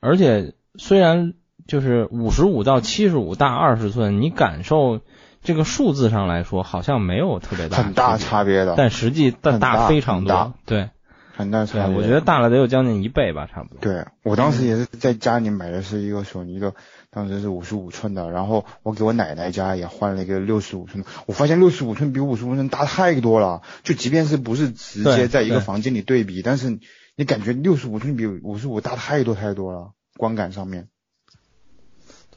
[0.00, 1.34] 而且虽然
[1.68, 5.00] 就是五十五到七十五大二十寸，你感受
[5.44, 10.54] 这个数字上来说好像没有特别大很大差别的，但实际大很大非常大多。
[10.64, 10.90] 对对
[11.36, 11.96] 很大差，别。
[11.96, 13.78] 我觉得大了得有将近一倍吧，差不多。
[13.80, 16.74] 对我当时也是在家里买的是一个索尼的，
[17.10, 26.78] 当时是五十五寸的，然后我给我奶奶家也换了一个六十五寸的，我发现六十五寸比五十五寸大太多了，就即便是不是直接在一个房间里对比，但是
[27.16, 30.86] 你感觉六十五寸比五十五大太多太多了，观感上面。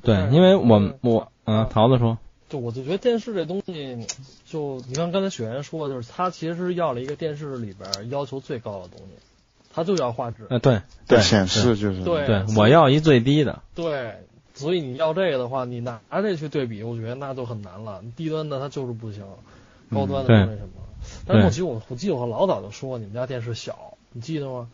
[0.01, 2.17] 对，因为我我嗯，桃子说，
[2.49, 4.07] 就我就觉得电视这东西，
[4.45, 9.13] 就你看刚才雪原说的，就是他其实要了一个电视里边要求最高的东西，
[9.73, 10.47] 他就要画质。
[10.49, 13.61] 呃，对对显示就是对对，我要一最低的。
[13.75, 14.15] 对，
[14.53, 18.01] 所以你要这个的话，你拿这去对比，我觉得那就很难了。
[18.15, 19.23] 低端的它就是不行，
[19.91, 20.69] 高端的那什么。
[21.25, 24.69] 但是我对记我我记得我老早就说你们家电视小，你记得吗？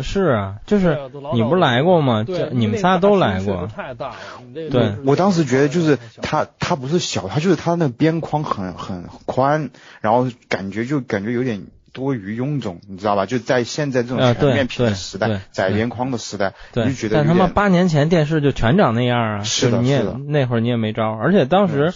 [0.00, 0.98] 是啊，就是
[1.34, 2.24] 你不是来过吗？
[2.52, 3.66] 你们仨都来过。
[3.66, 4.16] 太大了。
[4.46, 13.26] 你这个对我当时觉得就是太小它，它不是小，它就是它那个边框很很宽，然后感觉就感觉有点多余臃肿，你知道吧？
[13.26, 21.92] 就在现在这种全面屏的时代，窄边框的时代，对你就觉，得但他妈八年前电视就全长那样啊，是的你也是的那会儿你也没招，而且当时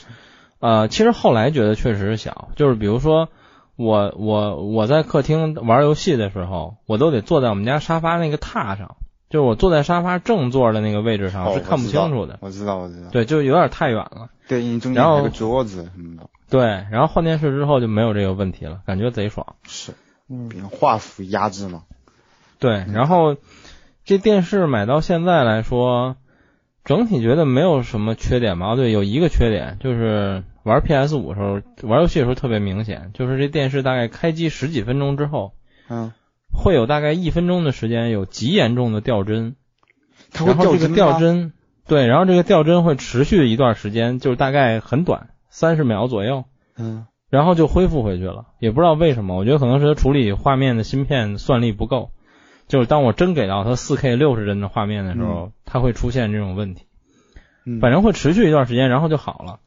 [0.59, 3.29] 呃，其实后来觉得确实是小，就是比如说
[3.83, 8.97] 我我我在客厅玩游戏的时候，我都得坐在我们家沙发那个榻上，
[9.29, 12.39] 就是我坐在沙发正座的那个位置上、哦是看不清楚的。
[12.41, 13.11] 我知道，我知道。
[13.11, 14.31] 对，就有点太远了。
[14.49, 16.29] 对，因为中间然后还有个桌子什么的。
[16.51, 19.57] 对，然后换电视之后就没有这个问题了，感觉贼爽。
[19.65, 19.93] 是，
[20.29, 21.85] 嗯画幅压制嘛。
[22.59, 23.37] 对，然后
[24.05, 26.17] 这电视买到现在来说，
[26.85, 28.73] 整体觉得没有什么缺点吧？
[28.73, 35.53] 哦，对，有一个缺点就是玩 PS 五的时候，玩游戏的时候特别明显，就是这电视大概开机十几分钟之后，
[35.89, 36.13] 嗯，
[36.53, 39.57] 会有大概一分钟的时间有极严重的掉帧，
[40.33, 41.53] 它会然后这个帧，掉帧，
[41.87, 46.45] 对，然后这个掉帧会持续一段时间，就是大概很短，三十秒左右。
[46.77, 52.11] 嗯，然后就恢复回去了，也不知道为什么，我觉得可能是它处理画面的芯片算力不够，
[52.69, 56.85] 就是当我真给到它四 K 六十帧的画面的时候，它会出现这种问题，
[57.67, 59.61] 嗯反正会持续一段时间，然后就好了。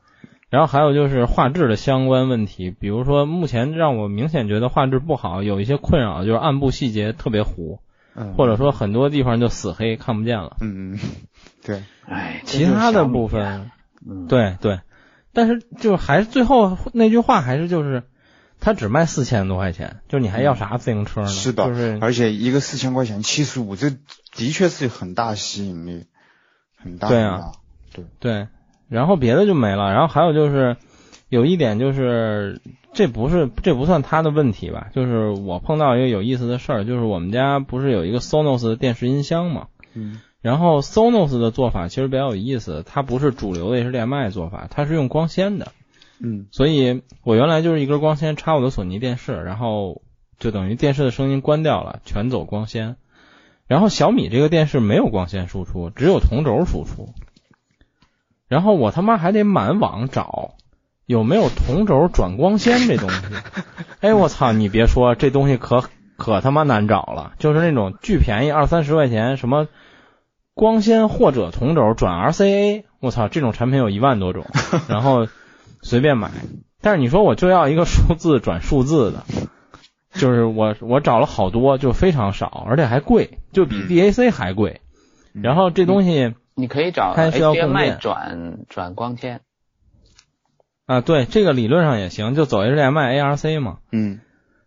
[0.49, 7.79] 然后还有就是画质的相关问题，比如说目前让我明显觉得画质不好，有一些困扰就是暗部细节特别糊，
[8.13, 10.57] 嗯，或者说很多地方就死黑看不见了。
[10.61, 10.99] 嗯嗯，
[11.65, 13.71] 对，哎，其他的部分，
[14.07, 14.79] 嗯，对对，
[15.33, 18.03] 但是就还是最后那句话还是就是，
[18.59, 21.27] 它只卖四千多块钱，就你还要啥自行车呢？
[21.27, 26.05] 是的就是而且一个四千块钱七十五，这的确是很大吸引力，
[26.77, 27.09] 很大。
[27.09, 27.31] 对啊。
[27.31, 27.51] 很大，
[28.19, 28.47] 对，
[28.89, 29.91] 然后别的就没了。
[29.91, 30.77] 然后还有就是
[31.29, 32.61] 有一点就是，
[32.93, 34.87] 这不是这不算他的问题吧？
[34.93, 39.67] 就是我碰到一个有意思的事儿，就是我们家不是有一个 Sonos 的电视音箱嘛？
[39.93, 45.71] 嗯然后 Sonos 的做法其实比较有意思，它不是主流的 HDMI 做法，它是用光纤的。
[46.19, 50.03] 嗯所以我原来就是一根光纤插我的索尼电视，然后
[50.37, 52.95] 就等于电视的声音关掉了，全走光纤。
[53.67, 57.09] 然后小米这个电视没有光纤输出，只有同轴输出。
[58.55, 60.51] 然后我他妈还得满网找
[61.05, 63.17] 有没有同轴转光纤这东西。
[63.99, 64.53] 哎，我操！
[64.53, 65.83] 你别说，这东西可
[66.15, 69.67] 可他妈难找了，就是那种巨便宜二三十块钱，什么
[70.53, 74.45] 光纤或者同轴转 RCA，我操，这种产品有一万多种，
[74.87, 75.27] 然后
[75.81, 76.31] 随便买。
[76.81, 79.25] 但是你说我就要一个数字转数字的，
[80.13, 84.79] 就是我我找了好多，就非常少，而且还贵，就比嗯 DAC 还贵。
[85.33, 89.41] 嗯然后这东西你可以找它需要供 HDMI 电转转光纤，
[90.85, 93.79] 啊，对，这个理论上也行，就走 HDMI ARC 嘛。
[93.91, 94.19] 嗯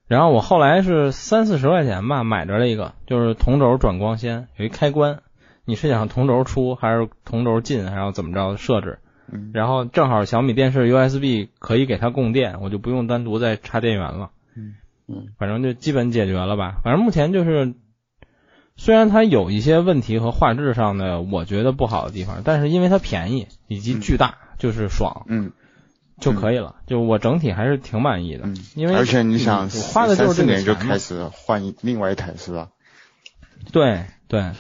[0.06, 5.20] 然后我后来是三四十块钱吧，买着了一个，就是同轴转光纤，有一开关，
[5.66, 9.00] 你是想同轴出还是同轴进，还要怎么着设置？
[9.30, 14.30] 嗯然后正好小米电视 USB 可以给它供电，我就不用单独再插电源了。
[14.56, 14.74] 嗯
[15.06, 16.80] 嗯，反正就基本解决了吧。
[16.82, 17.74] 反正目前就是，
[18.78, 25.52] 虽然它有一些问题和画质上的我觉得不好的地方，但是因为它便宜以及巨大，就是爽嗯
[26.18, 26.76] 就可以了。
[26.86, 32.68] 就我整体还是挺满意的，嗯，因为而且你想，我花的就是这年就开始换一另外一台是吧？
[33.72, 34.52] 对对。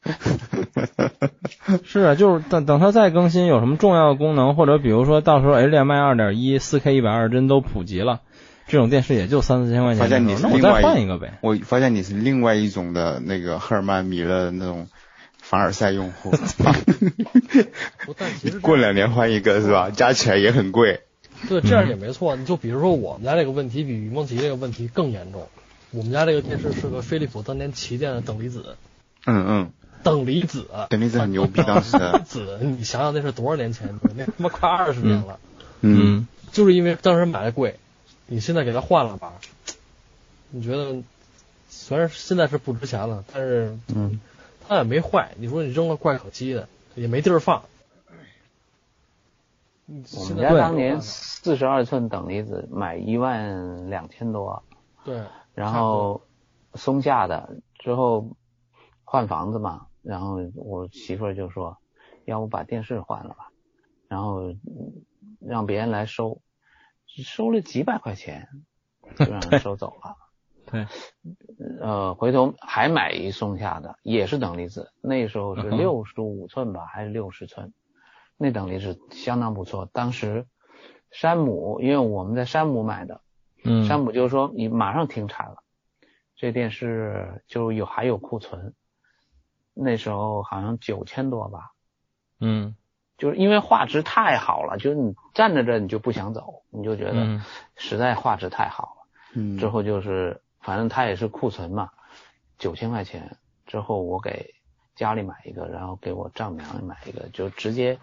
[1.84, 8.20] 是啊，就是等等它再更新，有什么重要的功能，或者比如说到时候 HDMI 二点一、四 K 一百二十帧都普及了，
[8.68, 11.38] 这种电视也就三四千块钱发现你是那我再另外一换一个呗。
[11.40, 14.88] 我发现你是另外一种的那个赫尔曼米勒的那种
[15.38, 16.30] 凡尔赛用户，
[18.60, 19.90] 过两年换一个是吧？
[19.90, 21.00] 加起来也很贵。
[21.48, 22.36] 对，这样也没错。
[22.36, 25.48] 你就比如说我们家这个问题比雨梦琪这个问题更严重。
[25.90, 28.76] 我们家这个电视是个飞利浦当年旗舰的等离子，
[29.24, 31.96] 嗯嗯，等离子，等离子很牛逼，当时。
[32.26, 33.98] 子，你想想那是多少年前？
[34.14, 35.38] 那他妈快二十年了。
[35.80, 37.76] 嗯，就是因为当时买的贵，
[38.30, 39.32] 你现在给它换了吧，
[40.50, 41.02] 你觉得
[41.68, 44.20] 虽然现在是不值钱了，但是嗯，
[44.66, 45.32] 它也没坏。
[45.38, 47.62] 你说你扔了怪可惜的，也没地儿放。
[49.86, 54.62] 我们家当年四十二寸等离子买一万两千多，
[55.02, 56.20] 对，然后
[56.74, 58.36] 松下的之后
[59.04, 61.78] 换房子嘛，然后我媳妇儿就说，
[62.26, 63.50] 要不把电视换了吧，
[64.08, 64.58] 然后嗯
[65.40, 66.42] 让别人来收，
[67.22, 68.48] 收了几百块钱
[69.16, 70.16] 就让人收走了。
[70.70, 70.86] 对，
[71.80, 77.72] 呃，回头还买一松下的，也是等离子，那时候是六十五寸吧，还是六十寸？
[78.36, 79.88] 那等离子相当不错。
[79.92, 80.46] 当时
[81.10, 83.22] 山姆，因为我们在山姆买的，
[83.64, 85.62] 嗯，山姆就说你马上停产了，
[86.36, 88.74] 这电视就有还有库存，
[89.72, 91.72] 那时候好像九千多吧，
[92.40, 92.76] 嗯
[93.18, 97.42] 就是因为画质太好了，就是你站在这儿你就不想走，你就觉得嗯
[97.76, 99.08] 实在画质太好了。
[99.34, 101.90] 嗯，之后就是反正它也是库存嘛，
[102.58, 104.54] 九千块钱之后我给
[104.94, 107.98] 家里买一个，然后给我丈母娘买一个，就直接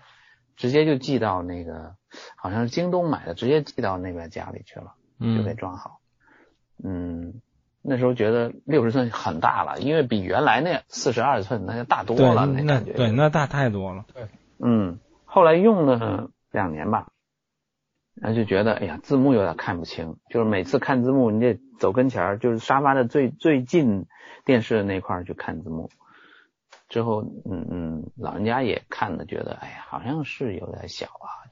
[0.58, 1.96] 直接就寄到那个
[2.36, 6.00] 好像是京东买的，直接寄到那边家里去了，就给嗯装好。
[6.84, 7.42] 嗯，
[7.82, 12.92] 那时候觉得六十寸很大了，因为比原来那四十二寸那就大多，了，那感觉。
[12.94, 14.06] 对那大太多了。
[14.60, 17.12] 嗯，后来用了两年吧，
[18.14, 24.06] 然后就觉得哎呀，字幕有点看不清，就是每次看字幕你得走跟前儿，就是沙发的最最近
[24.46, 25.90] 电视的那块儿去看字幕。
[26.88, 31.50] 之后，嗯嗯，老人家也看的觉得，哎呀，好像是有点小啊，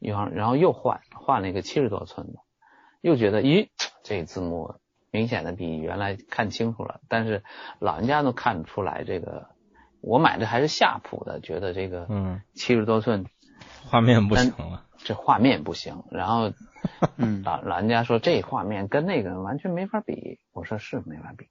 [0.00, 2.40] 然后然后又换换了一个七十多寸的，
[3.00, 3.68] 又觉得，咦，
[4.02, 4.74] 这字幕
[5.10, 7.44] 明显的比原来看清楚了，但是
[7.78, 9.50] 老人家都看得出来这个。
[10.06, 13.26] 我买的还是夏普的，觉得这个嗯，七十多寸
[13.84, 14.84] 画面不行了。
[14.98, 16.52] 这画面不行，然后
[17.18, 21.48] 嗯老老人家说这画面跟那个完全没法比，我说是没法比。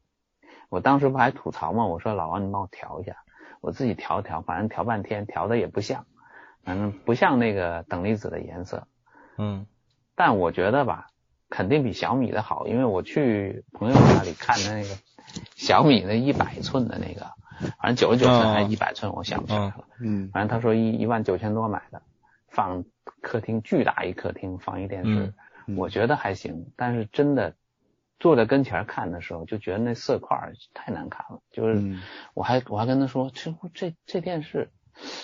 [0.70, 1.86] 我当时不还吐槽吗？
[1.86, 3.18] 我说老王你帮我调一下，
[3.60, 6.06] 我自己调一调，反正调半天调的也不像，
[6.64, 8.88] 反正不像那个等离子的颜色。
[9.38, 9.68] 嗯
[10.16, 11.08] 但我觉得吧，
[11.50, 14.96] 肯定比小米的好，因为我去朋友那里看的那个
[15.56, 17.32] 小米的一百寸的那个，
[17.80, 19.86] 反正九十九寸还是一百寸，我想不起来了。
[20.00, 22.02] 嗯反正他说一一万九千多买的，
[22.48, 22.84] 放
[23.22, 25.34] 客厅巨大一客厅放一电视，
[25.68, 26.72] 嗯我觉得还行。
[26.76, 27.56] 但是真的
[28.20, 31.42] 坐在跟前看的时候，就觉得那色块儿太难看了。
[31.52, 32.02] 就是嗯
[32.34, 34.72] 我还我还跟他说，这这这电视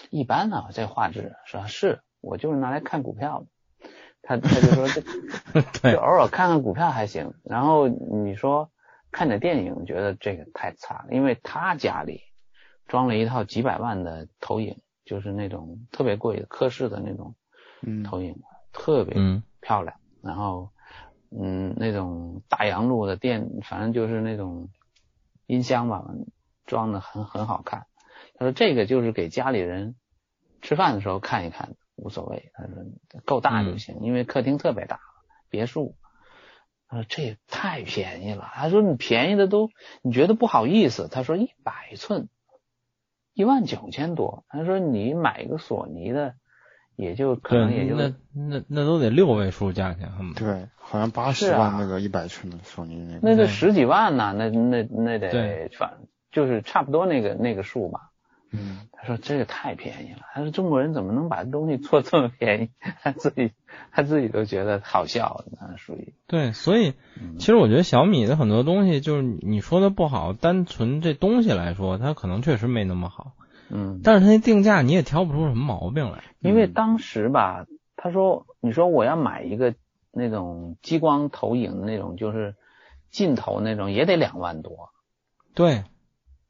[0.10, 3.46] 一般啊，这画质是吧是我就是拿来看股票的。
[4.24, 5.02] 他他就说这
[5.92, 7.34] 就偶尔看看股票还行。
[7.44, 8.70] 然后你说
[9.12, 12.22] 看着电影，觉得这个太差了，因为他家里
[12.88, 17.36] 装了一套几百万的投影，就是那种特别贵的科氏的那种
[17.82, 18.42] 嗯投影，
[18.72, 19.96] 特别嗯漂亮。
[20.24, 20.72] 然后
[21.30, 24.70] 嗯，那种大洋路的电，反正就是那种
[25.46, 26.06] 音箱吧，
[26.66, 27.86] 装的很很好看。
[28.36, 29.96] 他说这个就是给家里人
[30.62, 32.52] 吃饭的时候看一看，无所谓。
[32.54, 32.76] 他说
[33.26, 35.00] 够大就行，因为客厅特别大，
[35.50, 35.96] 别墅。
[36.92, 38.52] 他说这也太便宜了。
[38.54, 39.70] 他说你便宜的都
[40.02, 41.08] 你觉得不好意思。
[41.10, 42.28] 他说一百寸
[43.34, 44.44] 一万九千多。
[44.50, 46.36] 他说你买一个索尼的，
[46.98, 50.12] 也就可能也，就那那那都得六位数价钱。
[50.36, 58.11] 对，好像八十万那个一百寸的索尼那个，那得十几万呢，那那那得对反就是差不多那个那个数吧。
[58.52, 62.70] 嗯他说这个太便宜了，他说中国人怎么能把东西做这么便宜？
[63.02, 63.52] 他自己
[63.92, 73.32] 他自己都觉得好笑，那属于对，所以嗯其实我觉得小米的很多东西，就是你说的不好，单纯这东西来说，它可能确实没那么好，
[73.70, 76.24] 嗯，但是它那定价你也挑不出什么毛病来。
[76.40, 79.74] 因为当时吧，他说你说我要买一个
[80.12, 82.56] 那种激光投影的那种，就是
[83.10, 84.90] 镜头那种，也得两万多，
[85.54, 85.84] 对，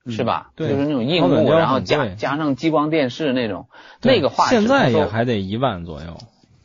[0.08, 0.52] 是吧？
[0.56, 3.70] 对就是那种硬幕，高本雕然后加加上激光电视那种，
[4.02, 6.18] 那个画质现在也还得一万左右。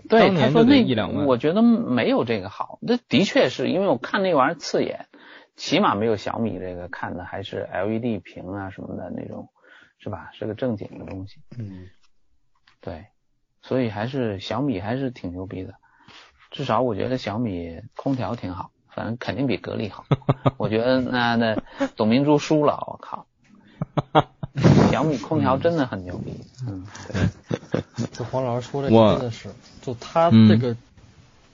[0.08, 2.78] 对，他说那一两万我觉得没有这个好。
[2.86, 5.06] 这的确是因为我看那玩意儿刺眼，
[5.56, 9.48] 起码没有小米这个看的还是 LED 屏啊什么的那种，
[9.98, 10.30] 是吧？
[10.32, 11.40] 是个正经的东西。
[11.58, 11.88] 嗯
[12.80, 13.06] 对，
[13.62, 15.74] 所以还是小米还是挺牛逼的。
[16.52, 20.06] 至少我觉得小米空调挺好，反正肯定比格力好。
[20.56, 21.62] 我觉得那那
[21.96, 23.26] 董明珠输了，我靠！
[24.90, 26.32] 小米 空调真的很牛逼。
[26.66, 27.82] 嗯，对。
[28.12, 29.50] 这黄老师说这个真的是，
[29.82, 30.74] 就他嗯这个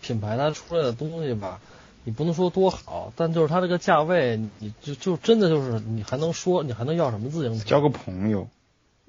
[0.00, 1.58] 品牌它出来的东西吧，
[2.04, 7.64] 你不能说多好，但就是它这个价位，你就就真的就是你还能说你还能要什么自行车？
[7.64, 8.46] 交个朋友，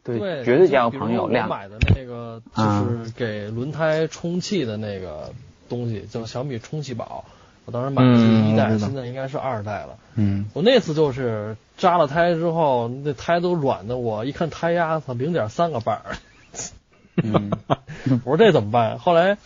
[0.03, 1.25] 对，对，绝对交个朋友。
[1.25, 5.31] 我买的那个啊就是给轮胎充气的那个
[5.69, 7.25] 东西，叫小米充气宝。
[7.65, 9.97] 我当时买的是一代，现在应该是二代了。
[10.15, 16.15] 嗯我那次就是扎了胎之后，那胎都软的，我一看胎压，操，零点三个半儿。
[17.23, 17.51] 嗯
[18.25, 18.99] 我说这怎么办？
[18.99, 19.37] 后来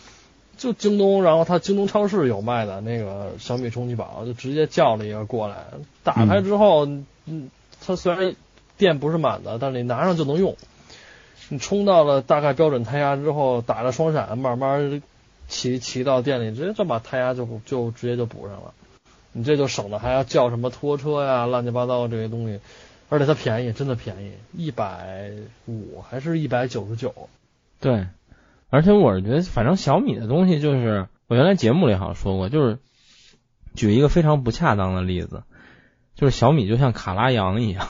[0.56, 5.56] 就京东，然后他京东超市有卖的那个小米充气宝，就直接叫了一个过来，
[6.02, 6.86] 打开之后，
[7.26, 7.50] 嗯，
[7.86, 8.34] 它虽然
[8.76, 10.56] 电不是满的，但是你拿上就能用。
[11.50, 15.00] 你充到了大概标准胎压之后，打着双闪，慢慢
[15.48, 18.74] 骑骑到店里，直接就把胎压就就直接就补上了。
[19.32, 22.60] 你这就省得还要叫什么拖车呀、乱七八糟这些东西，
[23.08, 25.32] 而且它便宜，真的便宜，一百
[25.66, 27.28] 五还是一百九十九。
[27.80, 28.06] 对，
[28.70, 32.78] 而且我是觉得，反正小米的东西就是，我原来节目里好像说过，就是
[33.74, 35.44] 举一个非常不恰当的例子，
[36.14, 37.86] 就是小米就像卡拉扬一样，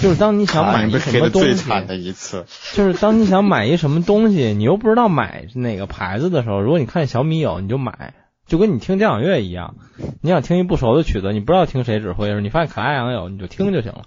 [0.00, 8.14] 就是当你想买一什么东西，最惨的一次， 就是当你想买一什么东西，你又不知道买哪个牌子的时候，如果你看小米有，你就买，
[8.46, 9.76] 就跟你听交响乐一样，
[10.22, 14.04] 你想听一不熟的曲子，你不知道听谁指挥的时候，你发现卡拉扬有，你就听就行了，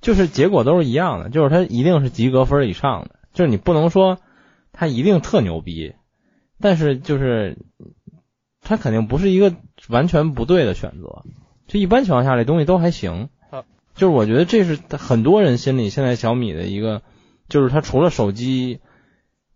[0.00, 4.18] 就是结果都是一样的，就是它一定是及格分以上的，就是你不能说
[4.72, 5.92] 它一定特牛逼，
[6.60, 7.58] 但是就是
[8.62, 9.54] 它肯定不是一个
[9.88, 11.24] 完全不对的选择。
[11.66, 13.39] 就一般情况下，这东西都还行啊。
[13.94, 17.02] 就是我觉得这是很多人心里现在小米的一个，
[17.48, 18.80] 就是它除了手机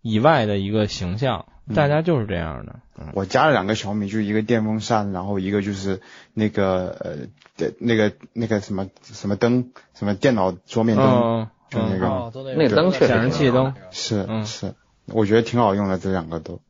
[0.01, 2.79] 以外的一个形象，大家就是这样的。
[3.13, 5.99] 我加了两个小米，就一个电风扇，然后一个就是
[6.33, 7.15] 那个呃，
[7.57, 14.75] 电那个那个什么什么灯，什么电脑桌面灯，嗯就那个哦，那那个灯确实显示器灯是、嗯是，
[15.07, 16.61] 我觉得挺好用的，这两个都。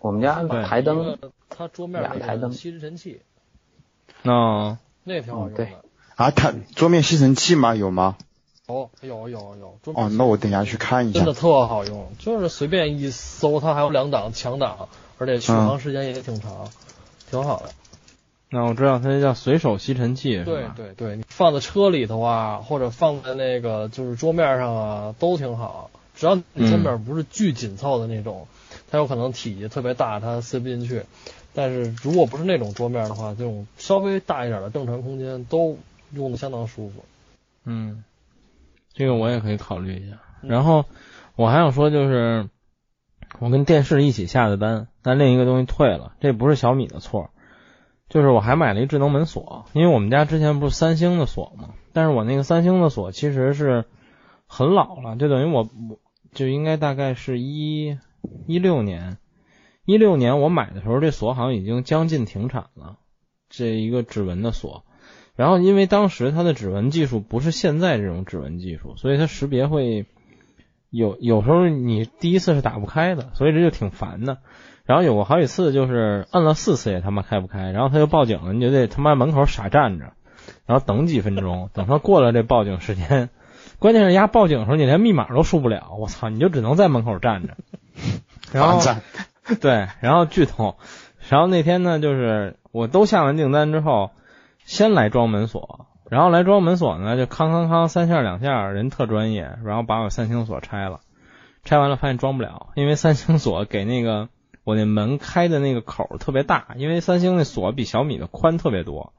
[0.00, 3.20] 我们家台灯，它桌面那俩台灯个吸尘器，
[4.22, 5.84] 那那个挺好用嗯对的。
[6.22, 7.74] 啊，它桌面吸尘器吗？
[7.74, 8.16] 有吗？
[8.68, 11.32] 哦，有有有，桌面哦，那我等一下去看一下真的。
[11.34, 16.68] 特好用，就是随便一搜，它还有两档强档，而且续航时间也挺长，
[17.28, 17.70] 挺好的。
[18.50, 20.66] 那我知道它这叫随手吸尘器，对？
[20.76, 25.90] 对对，你放在车里头啊，或者放在那个就是桌面上啊，都挺好。
[26.14, 28.46] 只要你桌面不是巨紧凑的那种，
[28.92, 31.02] 它有可能体积特别大，它塞不进去。
[31.52, 35.76] 但是如果不是那种桌面的话，这种稍微大一点的正常空间都
[36.12, 37.04] 用的相当舒服。
[37.64, 38.04] 嗯，
[38.92, 40.16] 这个我也可以考虑一下。
[40.42, 40.84] 嗯然后
[41.36, 42.48] 我还想说，就是
[43.38, 47.30] 我跟电视一起下的单，但另一个东西退了，这不是小米的错，
[48.08, 53.84] 就是我还买了一智能门锁，因为我们家之前不是三星的锁嘛，但是我那个三星的锁其实是
[54.48, 56.00] 很老了，就等于我我
[56.32, 57.96] 就应该大概是一
[58.48, 59.18] 一六年，
[59.84, 62.98] 一六年我买的时候，这锁好像已经将近停产了，
[63.48, 64.84] 这一个指纹的锁。
[65.36, 70.06] 然后因为当时它的指纹技术不是现在这种指纹技术，所以它识别会
[70.90, 74.38] 有有时候你第一次是打不开的，所以这就挺烦的。
[74.84, 80.12] 然后有过好几次就是摁了四次也他妈开不开，然后他就报警了，你就得他妈门口傻站着，
[80.66, 83.30] 然后等几分钟，等他过了这报警时间。
[83.78, 87.56] 关键是丫报警的时候你连密码都输不了，我操，你就只能在门口站着。
[88.52, 88.80] 然后
[89.60, 90.76] 对，然后剧透，
[91.28, 94.10] 然后那天呢，就是我都下完订单之后，
[94.64, 101.00] 先来装门锁，然后来装门锁呢，就康康康三下两下，人特专业，然后把我三星锁拆了，
[101.64, 104.28] 拆完了发现装不了，因为三星锁给那个
[104.64, 109.12] 我那门开的那个口特别大，因为三星那锁比小米的宽特别多。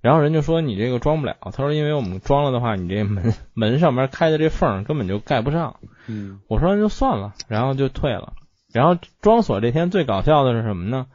[0.00, 5.76] 然后人就说你这个装不了，他说因为我们装了的话，你这门 门上面开的这缝根本就盖不上。
[6.08, 8.32] 嗯，我说那就算了，然后就退了。
[8.72, 11.06] 然后装锁这天最搞笑的是什么呢？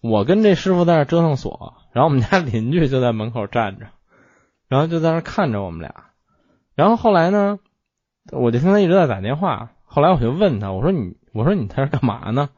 [0.00, 3.86] 我跟这师傅在那折腾锁，然后我们家邻居就在门口站着，
[4.68, 5.94] 然后就在那看着我们俩。
[6.74, 7.58] 然后后来呢，
[8.32, 9.70] 我就听他一直在打电话。
[9.82, 12.50] 后来我就问他，我说你，我说你在这干嘛呢？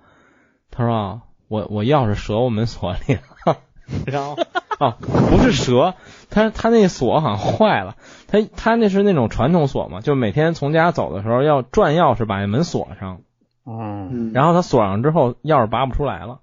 [0.72, 3.58] 他说啊，我我钥匙折我门锁里了。
[4.06, 4.36] 然后
[4.80, 5.94] 哦，不是折，
[6.30, 7.94] 他他那锁好像坏了。
[8.26, 13.20] 他他那是那种传统锁嘛，就每天从家走的时候要转钥匙把那门锁上，
[13.64, 16.40] 嗯，嗯，然后他锁上之后钥匙拔不出来了。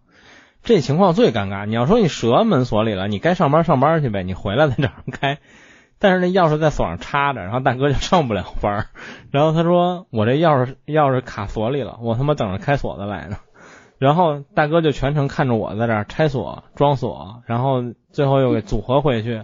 [0.65, 1.65] 这情况最尴尬。
[1.65, 5.37] 你要说你折门锁里了，你该上班上班去呗，你回来再找人开。
[5.97, 8.87] 但是那钥匙在锁上插着，然后大哥就上不了班。
[9.31, 13.37] 然后他说我这钥匙钥匙卡锁里了，我他妈等着开锁的来呢。
[13.97, 19.43] 然后大哥就全程看着我在这儿拆锁、装锁，然后最后又给组合回去，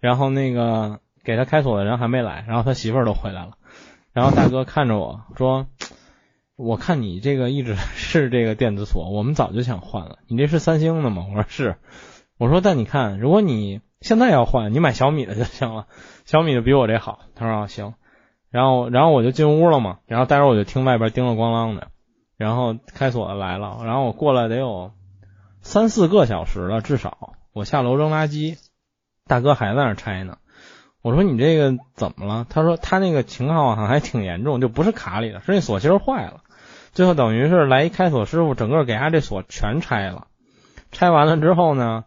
[0.00, 3.50] 然后那个给他开锁的人还没来，然后他媳妇儿都回来了，
[4.14, 5.66] 然后大哥看着我说
[6.60, 10.18] ：“我看你这个一直 是这个电子锁，我们早就想换了。
[10.28, 11.76] 你这是三星的吗？”我说是。
[12.38, 15.86] 我说但你看，如果你现在要换，你买小米的就行了，
[16.24, 17.20] 小米的比我这好。
[17.34, 17.94] 他说、啊、行。
[18.50, 21.88] 然后然后我就进屋了嘛，然后待会儿我就听外边叮了咣啷的。
[22.36, 24.92] 然后开锁的来了，然后我过来得有
[25.60, 27.34] 三四个小时了，至少。
[27.52, 28.56] 我下楼扔垃圾，
[29.26, 30.38] 大哥还在那拆呢。
[31.02, 32.46] 我说你这个怎么了？
[32.48, 36.42] 他说他那个情况好像还挺严重，就不是卡里的，是那锁芯坏了。
[36.92, 40.26] 最后等于是来一开锁师傅，整个给他这锁全拆了。
[40.92, 42.04] 拆完了之后呢，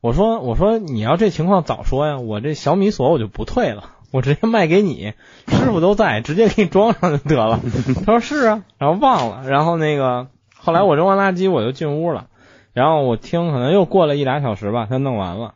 [0.00, 3.96] 我说我说你要这情况早说呀，我这小米锁我就不退了。
[4.12, 5.14] 我直接卖给你，
[5.46, 7.60] 师傅都在，直接给你装上就得了。
[8.04, 10.26] 他说是啊，然后忘了，然后那个
[10.56, 12.26] 后来我扔完垃圾我就进屋了，
[12.72, 15.54] 然后我听可能又过了一俩小时吧，他弄完了，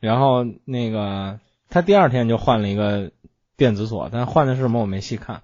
[0.00, 1.38] 然后那个
[1.70, 3.12] 他第二天就换了一个
[3.56, 5.42] 电子锁，但换的是什么我没细看。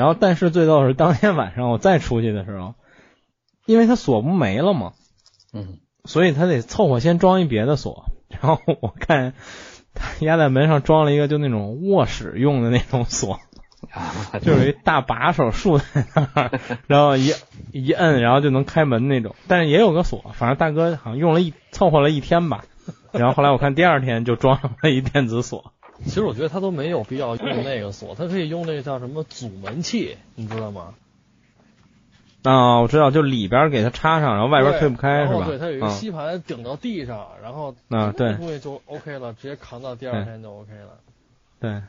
[0.00, 2.74] 然后但是最逗的是当天晚上我再出去的时候，
[3.66, 4.94] 因为他锁不没了嘛，
[5.52, 9.34] 嗯，所以他得凑合先装一别的锁，然后我看。
[9.92, 13.40] 他压在门上装了一个就那种卧室用的那种锁，
[14.40, 15.84] 就是一大把手竖在
[16.14, 16.50] 那儿，
[16.86, 17.34] 然后一
[17.72, 19.34] 一摁，然后就能开门那种。
[19.48, 22.64] 但是也有个锁，反正大哥好像用了一凑合了一天吧。
[23.10, 25.72] 然后后来我看第二天就装上了一电子锁。
[26.04, 30.94] 其实我觉得他都没有必要用那个锁，他可以用那个叫什么阻门器，你知道吗？
[32.42, 35.44] 啊，我知道，就里边给它插上，然后外边推不开是吧？
[35.46, 40.98] 对，它有一个嗯吸盘顶到地上，然后啊对东西就 OK 了，直接扛到第二天就 OK 了。
[41.60, 41.82] 对，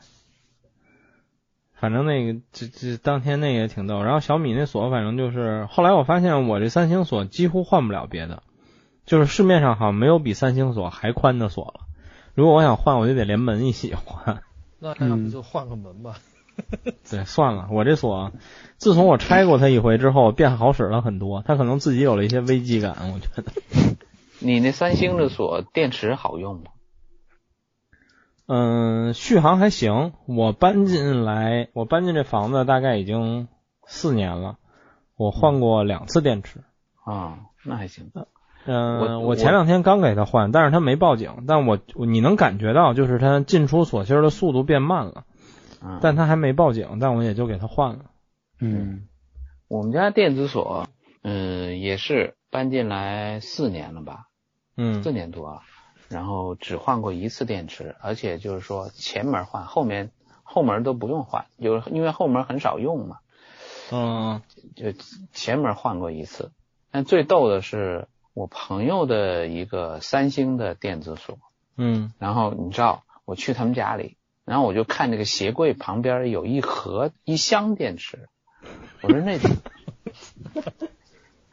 [1.74, 4.02] 反正那个这这当天那个也挺逗。
[4.02, 8.42] 然后小米那锁，反正就是后来我发现我这三星锁几乎换不了别的，
[9.06, 11.86] 就是市面上好像没有比三星锁还宽的锁了。
[12.34, 14.42] 如果我想换，我就得连门一起换。
[14.78, 16.16] 那要嗯不就换个门吧。
[17.10, 18.32] 对，算了，我这锁
[18.76, 21.42] 自从我拆过它一回之后，变好使了很多。
[21.46, 23.44] 它可能自己有了一些危机感，我觉得。
[24.38, 26.64] 你那三星的锁电池好用吗？
[28.46, 30.12] 嗯，续航还行。
[30.26, 33.48] 我搬进来，我搬进这房子大概已经
[33.86, 34.58] 四年了，
[35.16, 36.64] 我换过两次电池。
[37.04, 38.10] 啊，那还行。
[38.64, 41.44] 嗯，我我前两天刚给他换，但是他没报警。
[41.48, 45.24] 但我你能感觉到，就是他进出锁芯儿的速度变慢了，
[45.82, 48.04] 嗯，但他还没报警，但我也就给他换了。
[48.60, 49.08] 嗯
[49.68, 50.86] 我们家电子锁，
[51.22, 54.26] 嗯，也是搬进来四年了吧，
[54.76, 55.62] 嗯四年多了，
[56.08, 60.10] 然后只换过一次电池，而且就是说前门换，后面
[60.42, 63.16] 后门都不用换，有因为后门很少用嘛，
[63.90, 64.42] 嗯
[64.76, 64.92] 就
[65.32, 66.52] 前门换过一次。
[66.92, 71.38] 但最逗的是我朋友的一个三星的电子锁，
[71.76, 78.28] 嗯然后你知道我去他们家里，然后我就看这个鞋柜旁边有一盒一箱电池，
[79.02, 79.38] 我说那，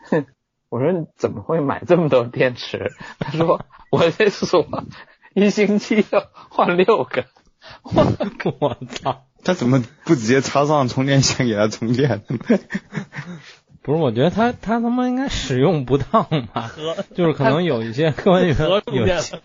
[0.09, 0.25] 哼，
[0.69, 2.91] 我说怎么会买这么多电池？
[3.19, 4.65] 他说我这锁
[5.33, 7.25] 一星期要换六个，
[7.83, 9.25] 我操！
[9.43, 12.23] 他怎么不直接插上充电线给他充电？
[13.81, 16.71] 不是，我觉得他他他妈应该使用不当吧，
[17.15, 19.39] 就是可能有一些关于合充电有些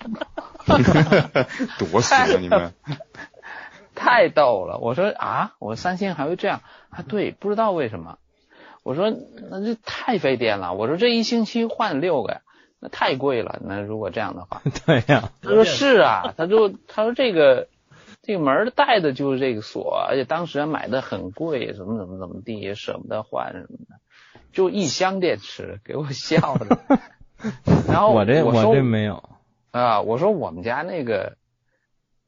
[1.79, 2.73] 多死啊你们！
[3.95, 4.79] 太逗了。
[4.79, 7.03] 我说啊，我三星还会这样啊？
[7.07, 8.19] 对，不知道为什么。
[8.83, 9.11] 我说
[9.51, 10.75] 那这太费电了。
[10.75, 12.41] 我说这一星期换六个呀，
[12.81, 13.61] 那太贵了。
[13.65, 17.69] 那如果这样的话，对呀、他说是啊，他说他说这个
[18.23, 24.01] 这个门带的就是这个锁，而且当时还买的很贵，怎么怎么怎么地，也舍不得换什么的，
[24.55, 26.79] 就一箱电池，给我笑的。
[27.87, 29.29] 然后我这我说这没有。
[29.71, 31.37] 啊，我说我们家那个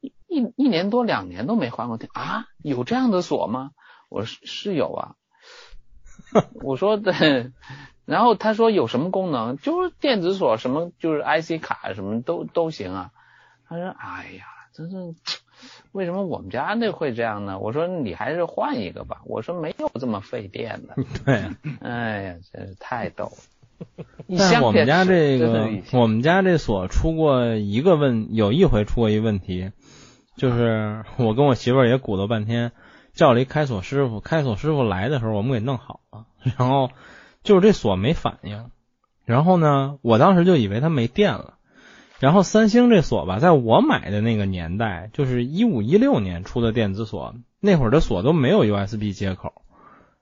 [0.01, 3.71] 一一一年多两年都没换过电啊，有这样的锁吗？
[4.09, 5.15] 我说是是有啊。
[6.61, 7.51] 我说的，
[8.05, 9.57] 然后他说有什么功能？
[9.57, 13.11] 就是电子锁，什么就是 IC 卡什么都都行啊。
[13.69, 15.15] 他说哎呀，真是
[15.97, 17.57] 为什么我们家那会这样呢？
[17.57, 19.21] 我说你还是换一个吧。
[19.25, 20.93] 我说没有这么费电的。
[21.25, 21.43] 对，
[21.81, 24.05] 哎呀，真是太逗了。
[24.37, 29.71] 但我们家这个我们家这锁出过一个问，有一回出过一问题，
[30.35, 32.73] 就是我跟我媳妇儿也鼓捣半天，
[33.15, 36.91] 叫了一开锁师傅，开锁师傅来的时候我们给弄好了，然后
[37.41, 38.69] 就是这锁没反应，
[39.25, 41.55] 然后呢，我当时就以为它没电了。
[42.19, 49.61] 然后三星这锁吧，在我买的那个年代，就是一五一六年出的电子锁，那会儿的锁都没有 USB 接口。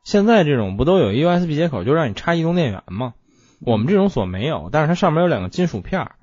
[0.04, 3.14] 现在这种不都有 USB 接口，就让你插移动电源吗？
[3.62, 6.16] 我们这种锁没有，但是它上面有两个金属片儿，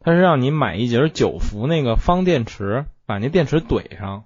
[0.00, 4.24] 它是让你买一节九伏那个方电池，把那电池怼上，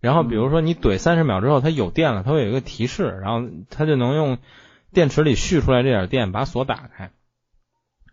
[0.00, 4.36] 然后比如说你怼三十秒之后它有电了，它会有一个提示，然后它就能用
[4.92, 7.10] 电池里蓄出来这点电把锁打开。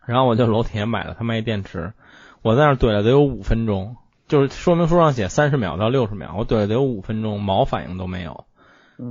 [0.07, 1.93] 然后我就楼底下买了他妈一电池，
[2.41, 8.45] 我在那儿怼了得有五分钟，就是说明书上写三十秒到六十秒，我怼了得有五分钟，毛反应都没有。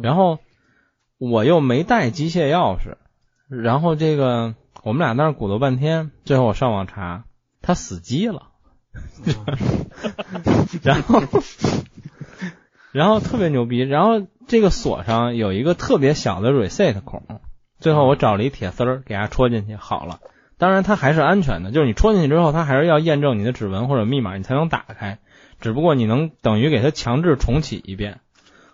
[0.03, 0.39] 然后
[1.19, 2.97] 我又没带机械钥匙，
[3.49, 7.25] 然后这个我们俩在那儿鼓捣半天，最后我上网查，
[7.63, 8.49] 他死机了，
[10.83, 11.23] 然后
[12.93, 17.23] 然后特别牛逼，然后这个锁上有一个特别小的 reset 孔，
[17.79, 20.21] 最后我找了一铁丝儿给它戳进去，好了。
[20.61, 25.19] 当然它还是安全的，就是你戳进去之后，它还是要验证你的指纹或者密码，你才能打开。
[25.61, 28.21] 只不过你能等于给它强制重启一遍。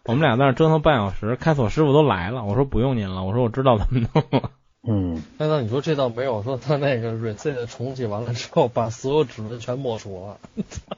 [0.05, 4.51] 我们俩在那儿折腾半小时，开锁师傅都来了，我说不用您了，我说我知道怎么弄了。
[4.89, 10.39] 嗯，那那你说这倒没有说他那个 reset 重启完了之后把所有指纹全抹除了，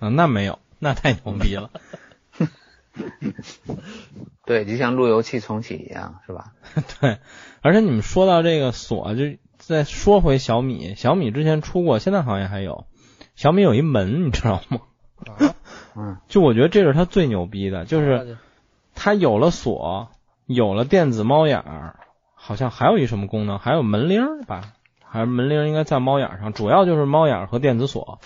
[0.00, 1.70] 嗯， 那没有，那太牛逼了。
[4.44, 6.52] 对，就像路由器重启一样，是吧？
[7.00, 7.18] 对，
[7.62, 9.24] 而且你们说到这个锁，就
[9.68, 12.86] 再说回小米，小米之前出过，现在好像还有。
[13.36, 14.78] 小米有一门，你知道吗？
[15.26, 15.54] 啊，
[15.94, 18.38] 嗯， 就我觉得这是它最牛逼的，就是
[18.94, 20.08] 它有了锁，
[20.46, 21.96] 有了电子猫眼儿，
[22.34, 24.72] 好像还有一什么功能，还有门铃儿吧？
[25.04, 28.20] 还是门铃儿应该在猫眼儿上，主要就是猫眼儿和电子锁。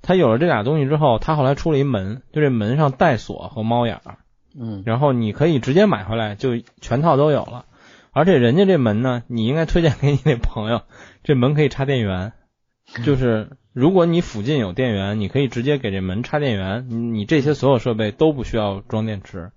[0.00, 4.16] 它有了这俩东西之后，它后来出了一门，就这门上带锁和猫眼儿，
[4.58, 7.66] 嗯，然后你可以直接买回来，就全套都有了。
[8.12, 10.82] 而且人家这门呢，你应该推荐给你那朋友，
[11.22, 12.32] 这门可以插电源，
[13.04, 19.52] 就是如果你附近有电源，你可以直接给这门插电源，你你这些所有设备都不需要装电池。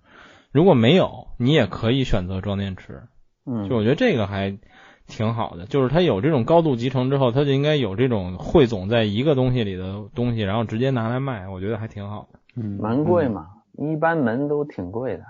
[0.51, 3.03] 如果没有，你也可以选择装电池。
[3.45, 4.59] 嗯，就我觉得这个还
[5.07, 12.39] 挺好的，就是它有这种高度集成之后，它就应该有这种汇总在一个东西里的东西，然后直接拿来卖，我觉得还挺好的。
[12.55, 13.47] 嗯，门贵嘛，
[13.77, 15.23] 一般门都挺贵的，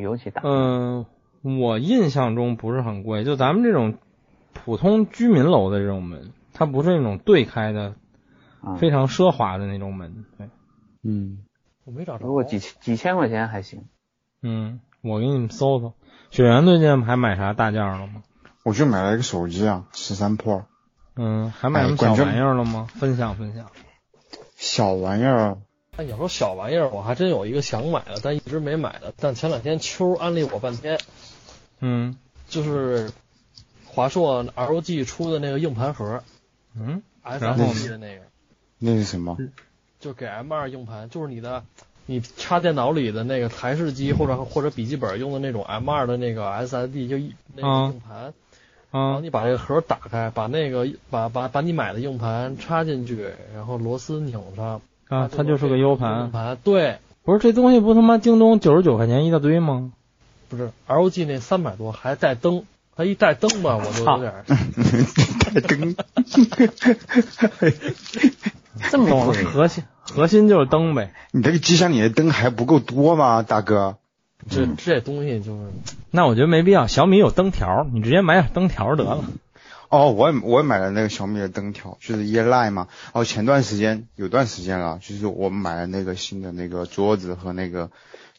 [0.00, 0.42] 尤其大。
[0.44, 1.06] 嗯，
[1.42, 3.94] 我印象中不是很贵，就咱们这种
[4.52, 7.94] 普通居民楼的这种门，它不是那种对开的，
[8.60, 10.24] 啊非常奢华的那种门。
[10.38, 10.48] 对，
[11.02, 11.38] 嗯，
[11.84, 12.26] 我没找着。
[12.26, 13.84] 如果几千几千块钱还行。
[14.42, 15.94] 嗯，我给你们搜搜。
[16.30, 18.22] 雪原最近还买啥大件了吗？
[18.64, 20.62] 我就买了一个手机啊，十三 Pro，
[21.16, 22.86] 嗯，还买什么小玩意儿了吗？
[22.94, 23.66] 分享分享。
[24.54, 25.58] 小玩意儿，
[25.96, 29.12] 哎，你要说小玩意儿，我还真有一个想买的，但一直没买的。
[29.16, 31.00] 但前两天秋安利我半天，
[31.82, 32.16] 嗯。
[32.48, 33.10] 就是
[33.86, 36.22] 华硕 ROG 出的那个硬盘盒。
[36.74, 38.22] 嗯，，SSD 的那个，
[38.78, 39.36] 那是什么？
[40.00, 41.62] 就给 M2 硬盘，就是你的
[42.06, 48.34] 你插电脑里的那个台式机或者或者笔记本用的那种 M2 的那个 SSD，就一那啊个硬盘。
[48.90, 54.82] 然后啊你把这个盒打开，把那个把把把你买的硬盘插进去，然后螺丝拧上。
[55.08, 59.92] 啊，它就是个 U 硬盘，盘对，不是这东西不他妈京东九十九块钱一大堆吗？
[60.52, 65.96] 不是 ROG 那三百多还带灯，它一带灯吧，我就有点儿带灯，
[68.90, 69.32] 这么懂？
[69.46, 71.14] 核心核心就是灯呗。
[71.30, 73.96] 你这个机箱里的灯还不够多吗，大哥？
[74.50, 75.62] 这这东西就是
[76.10, 79.24] 那我觉得没必要，小米有灯条，你直接买点灯条得了。
[79.88, 82.88] 哦，我也我也买了那个小米的灯条，就是 Year Line 嘛。
[83.12, 87.90] 哦，前段时间有段时间了，就是我们买了那个新的那个桌子和那个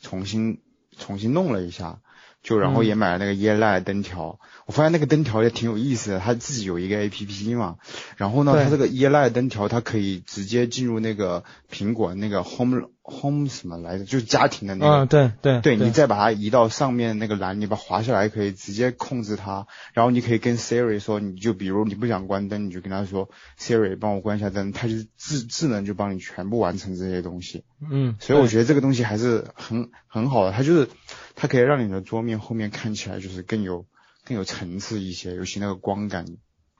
[0.01, 0.59] 重新
[0.97, 1.99] 重新弄了一下，
[2.43, 4.39] 就然后也买了那个 Line 的灯条。
[4.65, 7.77] 我发现那个灯条也挺有意思的，它自己有一个 A P P 嘛，
[8.15, 19.67] 然后呢，它这个 Year Line 灯条它可以直接进入那个苹果那个 Home Home 什么来着，就是家庭的那个嗯，对对对你再把它移到上面那个栏，你把它滑下来，可以直接控制它。
[19.93, 23.29] 然后你可以跟 Siri 说，你就比如你不想关灯，你就跟他说
[23.59, 27.65] Siri 帮我关一下灯，它就是智智能就帮你全部完成这些东西。
[27.91, 30.87] 嗯，所以我觉得这个东西还是很很好的，它就是
[31.35, 33.85] 它可以让你的桌面后面看起来就是更有
[34.25, 36.25] 更有层次一些，尤其那个光感。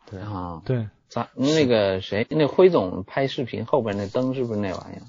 [0.09, 5.03] 对，啊，对，咱那个谁，那辉总拍视频后边那灯是不是那玩意儿？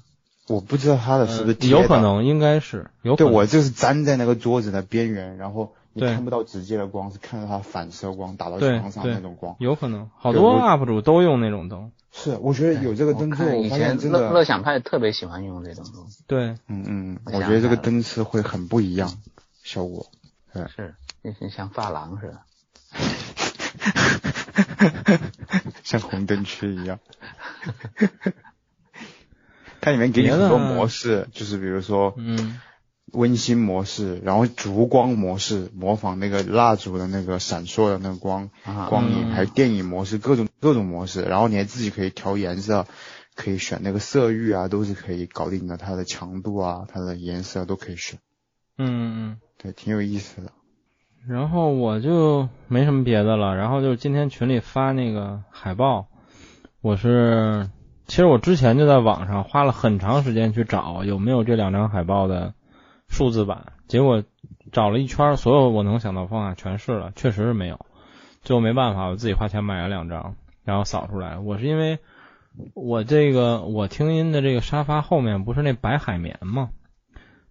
[0.47, 1.99] 我不知道他的是不是有可。
[1.99, 9.55] 能，应该是有可对，我就是粘在那个桌子的边缘，然后你看不到直接的光，是看到它反射光打到墙上那种光。
[9.59, 11.91] 有可能，好多 UP 主都用那种灯。
[12.11, 19.11] 是，我觉得有这个灯之后，我看以我发现前乐真的，乐享派特别喜欢用这种东西，对，嗯嗯，我觉得这个灯是会很不一样，
[19.65, 20.09] 效果。
[20.73, 22.41] 是，那是像发廊似的。
[25.83, 26.99] 像红灯区一样。
[29.81, 32.59] 它里面给你很多模式，就是比如说嗯
[33.11, 42.87] 温馨模式，然后烛光模式，模仿那个蜡烛的那个闪烁的那个光啊光影，嗯还有电影模式，各种各种模式，然后你还自己可以调颜色，
[43.35, 48.19] 可以选那个色域啊，都是可以搞定的，它的强度啊，它的颜色都可以选，
[48.77, 49.37] 嗯嗯。
[49.65, 50.51] 对，挺有意思的。
[51.27, 56.05] 然后我就没什么别的了，然后就是今天群里发那个海报，
[56.81, 57.71] 我是
[58.05, 62.53] 其实我之前就在网上花了很长时间去找有没有这两张海报的
[63.07, 64.23] 数字版，结果
[64.71, 67.83] 找了一圈，所有我能想到方法全试了，确实是没有，
[68.43, 71.39] 最后没办法，我自己花钱买了两张，然后扫出来。
[71.39, 71.97] 我是因为
[72.75, 76.69] 我这个我听音的这个沙发后面不是那白海绵吗？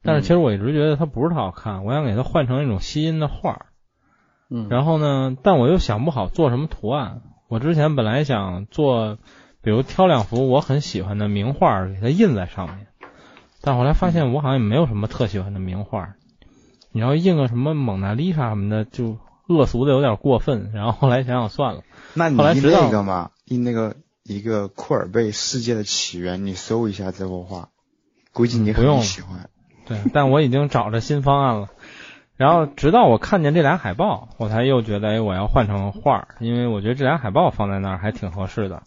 [0.05, 3.67] 但是其实我一直觉得它不是特好看，我想给它换成一种吸音的画儿。
[4.51, 7.23] 嗯，然后呢，但我又想不好做什么图案。
[7.49, 9.17] 我之前本来想做，
[9.63, 12.87] 比如挑两幅我很喜欢的名画儿给它印在上面，
[13.63, 16.17] 但后来发现我好像也没有什么特喜欢的名画儿。
[16.93, 20.71] 你要印个什么蒙娜丽莎什么的，就恶俗的有点过分。
[20.75, 21.83] 然后后来想想算了，
[22.13, 27.71] 那你印那个嘛，印那个一个库尔贝《世界的起源》，你搜一下这幅画，
[28.33, 29.49] 估计你很喜欢。
[29.87, 31.69] 对， 但我已经找着新方案了。
[32.37, 38.83] 然后直到我看见这俩海报，我才又觉得，哎，我要换成画儿，因为我觉得这俩海报放在那儿还挺合适的，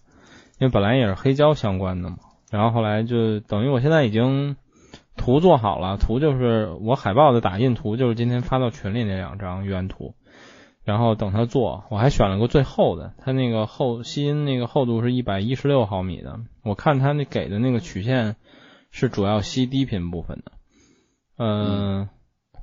[0.60, 2.18] 因为本来也是黑胶相关的嘛。
[2.52, 4.58] 然后后来就等于我现在已经
[5.16, 10.14] 图做好了，图就是我海报的打印图，就是今天发到群里那两张原图。
[10.84, 18.38] 然后等他做，我还选了个最厚的，它那个厚吸音那个厚度是一百一十六毫米的，我看它那给的那个曲线
[18.90, 20.52] 是主要吸低频部分的。
[21.38, 22.10] 嗯，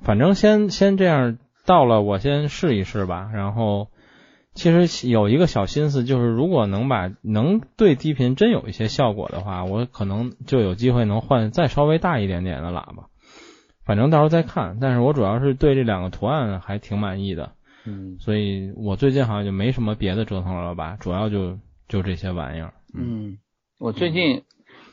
[0.03, 3.31] 反正先先这样到了我先试一试吧。
[3.33, 3.89] 然后
[4.53, 13.09] 其实有一个小心思，就是如果能把能对低频真有一些效果的话，我可能就有机会能换再稍微大一点点的喇叭。
[13.85, 14.79] 反正到时候再看。
[14.81, 17.53] 但是我主要是对这两个图案还挺满意的，
[17.85, 22.73] 嗯所以我最近好像就没什么别的折腾了吧，主要就就这些玩意儿。
[22.95, 23.39] 嗯，
[23.79, 24.43] 我最近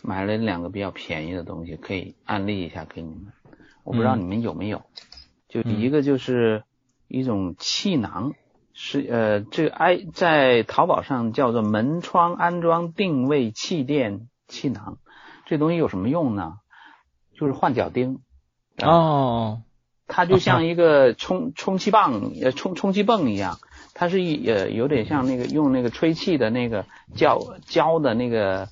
[0.02, 3.32] 买了两个比较便宜的东西，可以安利一下给你们。
[3.84, 4.84] 我不知道你们有没有，
[5.48, 6.64] 就一个就是
[7.08, 8.34] 一种气囊，
[8.74, 14.98] 是呃这个 i 在淘宝上叫做门窗安装定位气垫气囊。
[15.46, 16.54] 这东西有什么用呢？
[17.38, 18.20] 就是换脚钉。
[18.82, 19.64] 哦，
[20.08, 23.60] 它就像一个充充气棒呃充充气泵一样，
[23.94, 28.70] 它是一呃有点像那个用那个吹气的那个胶胶的那个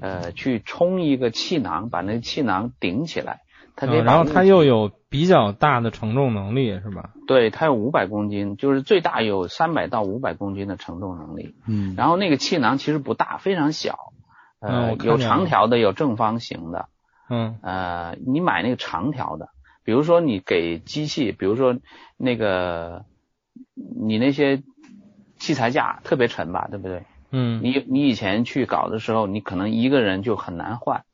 [0.00, 3.40] 呃去充一个气囊，把那个气囊顶起来，
[3.78, 7.10] 它可以嗯然后它又有比较大的承重能力，是吧？
[7.28, 11.54] 对它有五百公斤，就是最大有三百到五百公斤的承重能力。
[11.68, 14.12] 嗯然后那个气囊其实不大，非常小，
[14.60, 16.88] 嗯呃有长条的，有正方形的。
[17.30, 19.50] 嗯呃，你买那个长条的，
[19.84, 21.76] 比如说你给机器，比如说
[22.16, 23.04] 那个
[23.74, 24.62] 你那些
[25.38, 27.04] 器材架特别沉吧，对不对？
[27.30, 31.04] 嗯你你以前去搞的时候，你可能一个人就很难换，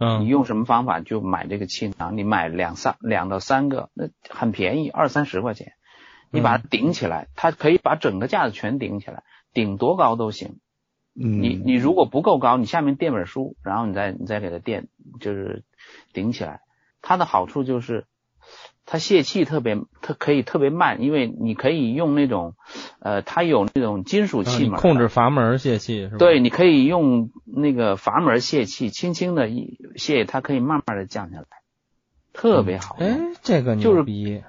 [0.00, 5.74] 你嗯用什么方法就买这个气囊，你买两三两到三个，那很便宜，二三十块钱，
[6.30, 10.58] 你把它顶起来，它可以把整个架子全顶起来，顶多高都行。
[11.14, 14.88] 嗯，你你如果不够高，你下面垫本书，然后你再你再给它垫，
[15.20, 15.64] 就是
[16.14, 16.62] 顶起来。
[17.02, 18.06] 它的好处就是
[18.92, 22.54] 它泄气特别，它可以特别慢，因为你可以用那种
[22.98, 26.16] 呃，它有那种金属气门的，控制阀门泄气是吧？
[26.18, 31.46] 对，你可以用那个阀门泄气，轻轻的一泄，它可以慢慢的降下来，
[32.32, 33.08] 特别好用。
[33.08, 34.42] 哎，这个就是牛逼。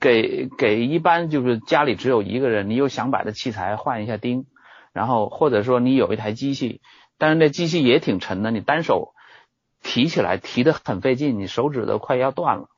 [0.00, 4.44] 给给一般就是家里只有一个人，你又想把这器材换一下钉，
[4.92, 6.80] 然后或者说你有一台机器，
[7.16, 9.14] 但是那机器也挺沉的，你单手
[9.84, 12.70] 提起来提的很费劲，你手指都快要断了。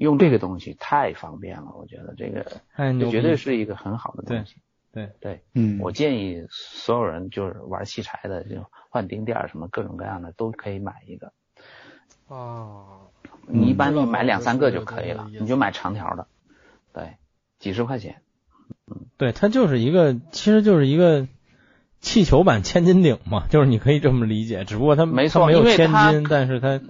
[0.00, 2.42] 用这个东西太方便了，我觉得这个
[2.74, 4.56] 这绝对是一个很好的东西。
[4.92, 11.32] 对对，嗯，我建议所有人就是玩器材的，就换钉垫儿什么各种各样的都可以买一个。
[12.28, 13.10] 哦，
[13.46, 16.26] 你一般买两三个就可以了这，个你就买长条的，
[16.94, 17.16] 对，
[17.58, 18.22] 几十块钱。
[19.18, 21.28] 对，它就是一个，其实就是一个
[22.00, 26.80] 气球版千斤顶嘛，就是你可以这么理解，只不过它没错它没有千斤，但是它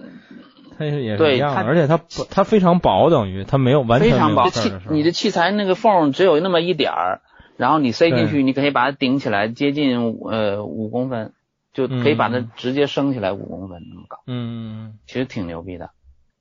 [0.89, 7.21] 它也是对一样的，而且它它非常薄，等于它没有完全没有非常薄，你的器材那个缝只有那么一点儿，
[7.57, 11.33] 然后你塞进去，你可以把它顶起来，接近呃五公分，
[11.73, 15.91] 就可以把它嗯直接升起来五公分那么高，嗯，其实挺牛逼的。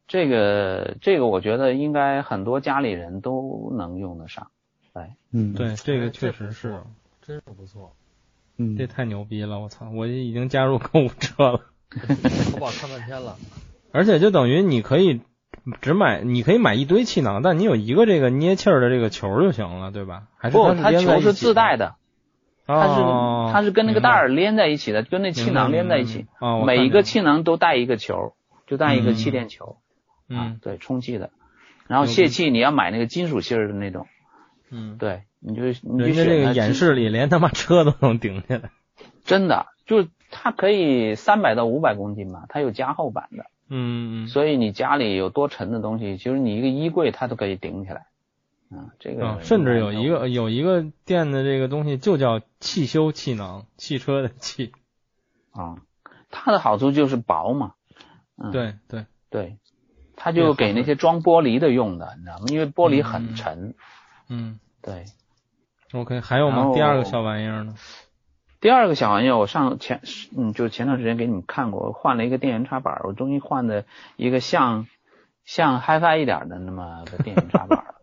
[0.08, 4.48] 这个这个我觉得应该很多家里人都能用得上。
[4.92, 6.80] 哎嗯，对，这个哎确实是，
[7.22, 7.92] 真是不错。
[8.56, 11.60] 嗯，这太牛逼了，我操，我已经加入购物车了，
[12.52, 13.36] 淘宝看半天了，
[13.92, 15.20] 而且就等于你可以
[15.80, 20.24] 只买，你可以买一堆气囊，但你有一个这个捏气儿的这个球就行了，对吧？
[20.36, 21.94] 还是不，它它球是自带的，
[22.66, 28.34] 它是哦它是跟那个袋儿连在一起的，跟那气囊连在一起，哦，我每一个气囊都带一个球，
[28.66, 29.14] 就带一个嗯。
[29.14, 29.76] 气垫球。
[30.28, 31.30] 啊嗯，对，充气的。
[31.88, 34.06] 然后泄气你要买那个金属芯儿的那种，
[34.70, 38.70] 嗯，对，你就你就人家这个演示里连他妈车都能顶起来，
[39.24, 48.06] 真的就是它可以三百到五百公斤嘛，它有加厚版的，嗯嗯所以你家里有多沉的东西，其实你一个衣柜它都可以顶起来。
[48.70, 54.72] 啊，这个啊，甚至有一个有一个店的这个东西就叫汽修气囊，汽车的气，
[55.52, 55.78] 啊，
[56.30, 57.74] 它的好处就是薄嘛，
[58.36, 59.56] 嗯，对对，对，
[60.14, 62.44] 它就给那些装玻璃的用的，你知道吗？
[62.48, 63.74] 因为玻璃很沉，
[64.28, 65.04] 嗯对。
[65.92, 66.50] ，OK，还有？
[66.52, 67.74] 吗第二个小玩意儿呢？
[68.60, 70.02] 第二个小玩意儿，我上前
[70.36, 73.86] 嗯，就前段时间给你们看过，我换了一个电源插板，我终于换的
[74.16, 74.86] 一个像
[75.44, 77.94] 像 HiFi 一点的那么个电源插板了。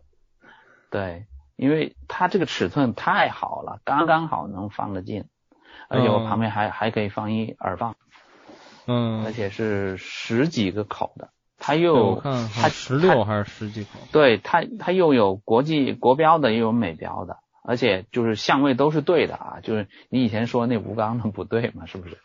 [0.90, 5.26] 对，因为它这个尺寸太好了，刚刚好能放得进，
[5.88, 7.94] 而且我嗯旁边还、还可以放一耳放，
[8.86, 11.28] 嗯而，且是十几个口的，
[11.58, 13.90] 它又看它十六还是十几口？
[14.10, 17.36] 对它它又有国际国标的，又有美标的，
[17.68, 22.16] 而且就是相位都是对的啊，就是你以前说那吴刚的不对嘛，是不是？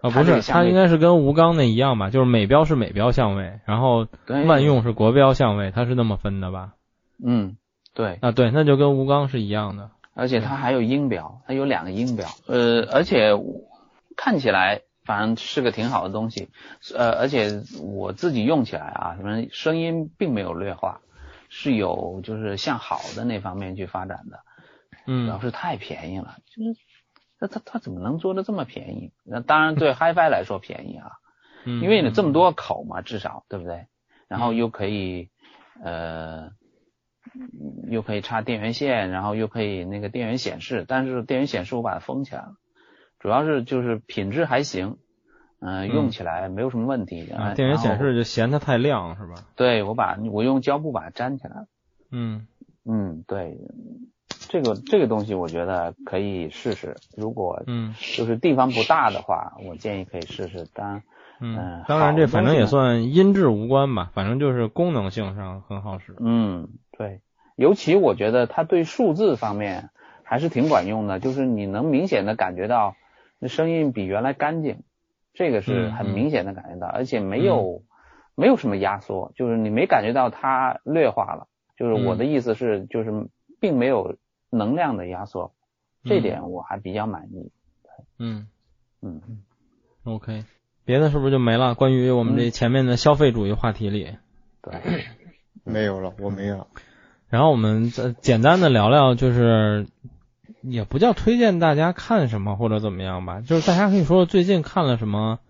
[0.00, 2.10] 啊，不是，它应该是跟吴刚那一样吧？
[2.10, 6.74] 就是美标是美标相位，然后对，万用是国标相位，它是那么分的吧？
[7.20, 7.56] 嗯，
[7.92, 9.90] 对，啊，对，那就跟吴刚是一样的。
[10.14, 13.32] 而且它还有音标，它有两个音标，呃，而且
[14.16, 16.50] 看起来反正是个挺好的东西，
[16.96, 21.00] 呃，而且我自己用起来啊，什么声音并没有劣化，
[21.48, 24.38] 是有就是向好的那方面去发展的，
[25.06, 26.80] 主要嗯是太便宜了，就是
[27.40, 29.12] 那他他怎么能做的这么便宜？
[29.24, 31.12] 那当然对 HiFi 来说便宜啊，
[31.64, 33.86] 嗯，因为你这么多口嘛，至少对不对？
[34.28, 35.30] 然后又可以
[35.82, 36.50] 呃，
[37.90, 42.54] 又可以插电源线，然后又可以那个电源显示，但是电源显示我把它封起来了，
[43.18, 44.96] 主要是就是品质还行，
[45.60, 47.28] 嗯、用起来没有什么问题。
[47.30, 49.34] 啊，呃电源显示就嫌它太亮是吧？
[49.56, 51.66] 对我把我用胶布把它粘起来了。
[52.10, 52.46] 嗯
[52.86, 53.58] 嗯，对，
[54.54, 56.94] 这个这个东西我觉得可以试试。
[57.16, 60.68] 如果嗯就是地方不大的话，我建议可以试试。
[60.72, 61.02] 当然，
[61.40, 66.14] 嗯嗯，当然这反正也算音质无关吧，反正就是功能性上很好使。
[66.20, 67.20] 嗯，对，
[67.56, 69.90] 尤其我觉得它对数字方面
[70.22, 72.94] 还是挺管用的，就是你能明显的感觉到
[73.40, 74.84] 那声音比原来干净，
[75.32, 77.82] 这个是很明显的感觉到，而且没有、
[78.36, 81.48] 没有什么压缩，就是你没感觉到它劣化了。
[81.76, 83.10] 就是我嗯的意思是，就是
[83.60, 84.16] 并没有
[84.54, 85.52] 能量的压缩，
[86.04, 87.50] 这嗯点我还比较满意。
[88.18, 88.46] 嗯
[89.02, 89.20] 嗯
[90.04, 90.44] ，，OK，
[90.84, 91.74] 别的是不是就没了？
[91.74, 94.16] 关于我们这前面的消费主义话题里，
[94.62, 95.06] 对，
[95.64, 96.66] 没有了，我没有。
[97.28, 99.88] 然后我们再简单的聊聊，就是
[100.62, 105.40] 也不叫推荐大家看什么或者怎么样吧，就是大家可以说说最近看了什么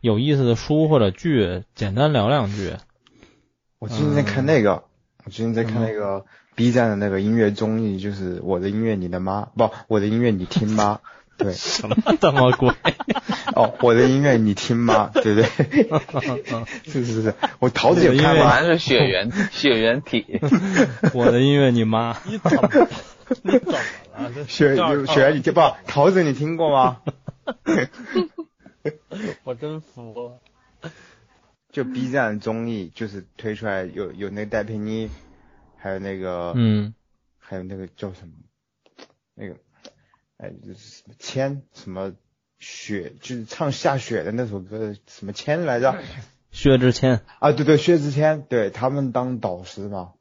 [0.00, 2.74] 有意思的书或者剧，简单聊两句。
[3.80, 4.84] 我最近在看那个，
[5.24, 6.24] 我最近在看那个
[6.54, 11.00] B 站的那个音乐综艺，就是我的音乐你的妈，不，我的音乐你听吗？
[11.36, 12.72] 对，什么他妈鬼？
[13.56, 15.10] 哦，我的音乐你听吗？
[15.14, 15.88] 对不对？
[16.86, 18.54] 是是是，我桃子也看果吗？
[18.60, 20.40] 然是血缘血缘体。
[21.12, 22.16] 我的音乐你妈？
[22.24, 22.70] 你怎么
[23.42, 23.72] 你怎么
[24.16, 24.30] 了？
[24.32, 25.60] 这雪这样就雪你听不？
[25.88, 26.98] 桃子你听过吗？
[29.42, 30.90] 我真服了。
[31.72, 35.10] 就 B 站综艺就是推出来有有那个戴佩妮，
[35.84, 36.94] 还有那个嗯
[37.38, 38.32] 还有那个叫什么，
[39.34, 39.56] 那个，
[40.38, 42.14] 哎，就是什么千什么
[42.58, 46.02] 雪，就是唱下雪的那首歌，什么千来着？
[46.50, 47.20] 薛之谦。
[47.38, 50.14] 啊，对对，薛之谦，对他们当导师嘛。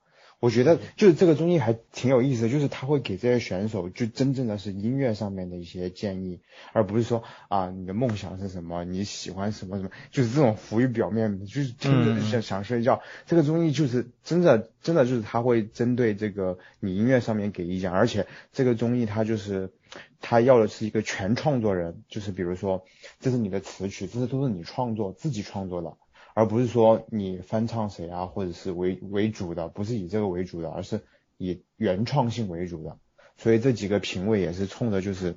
[0.44, 6.42] 我觉得就是这个综艺还挺有意思的，就是他会给这些选手就真正的是音乐上面的一些建议，
[6.74, 13.02] 而不是说啊你的梦想是什么，你喜欢什么什么，就是这种浮于表面，就是听着想想睡觉。
[13.26, 19.72] 这个综艺就是真的真的就是他会针对这个你音乐上面给意见，而且这个综艺它就是
[20.20, 22.84] 他要的是一个全创作人，就是比如说
[23.22, 25.96] 这是你的词曲，这些都是你创作自己创作的。
[26.34, 31.02] 而不是说你翻唱谁啊，或者是为为主的，不是以这个为主的，而是
[31.38, 32.98] 以原创性为主的。
[33.38, 35.36] 所以这几个评委也是冲着就是，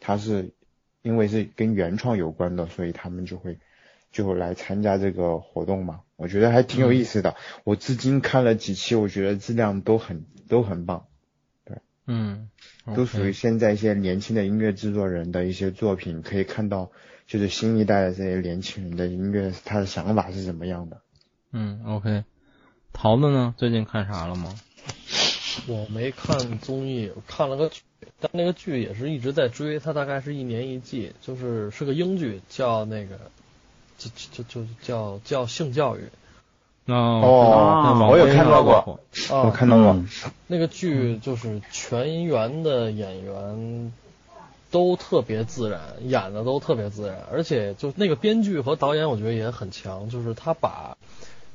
[0.00, 0.52] 他是
[1.02, 3.58] 因为是跟原创有关的，所以他们就会
[4.12, 6.02] 就来参加这个活动嘛。
[6.16, 7.36] 我觉得还挺有意思的。
[7.64, 11.06] 我至今看了几期，我觉得质量都很都很棒，
[11.64, 12.50] 对嗯，
[12.94, 16.90] 都属于现在一些年轻的音乐制作人的一些作品，可以看到
[17.28, 21.02] 就是新一代的这些年轻人的音乐，他的想法是怎么样的。
[21.52, 22.24] 嗯，OK。
[22.94, 23.54] 桃子呢？
[23.58, 24.58] 最近看啥了吗？
[25.66, 27.82] 我没看综艺，我看了个剧，
[28.18, 33.18] 但那个剧也是一直在追，它大概是一年一季，就是是个英剧，叫那个，
[33.98, 36.04] 就就就就叫叫性教育。
[36.86, 38.98] 哦，我有看到过
[39.30, 40.02] 我看到过，
[40.46, 43.92] 那个剧就是全员的演员
[44.70, 50.96] 都特别自然，演的都特别自然，而且就那个编剧和导演，我觉得也很强，就是他把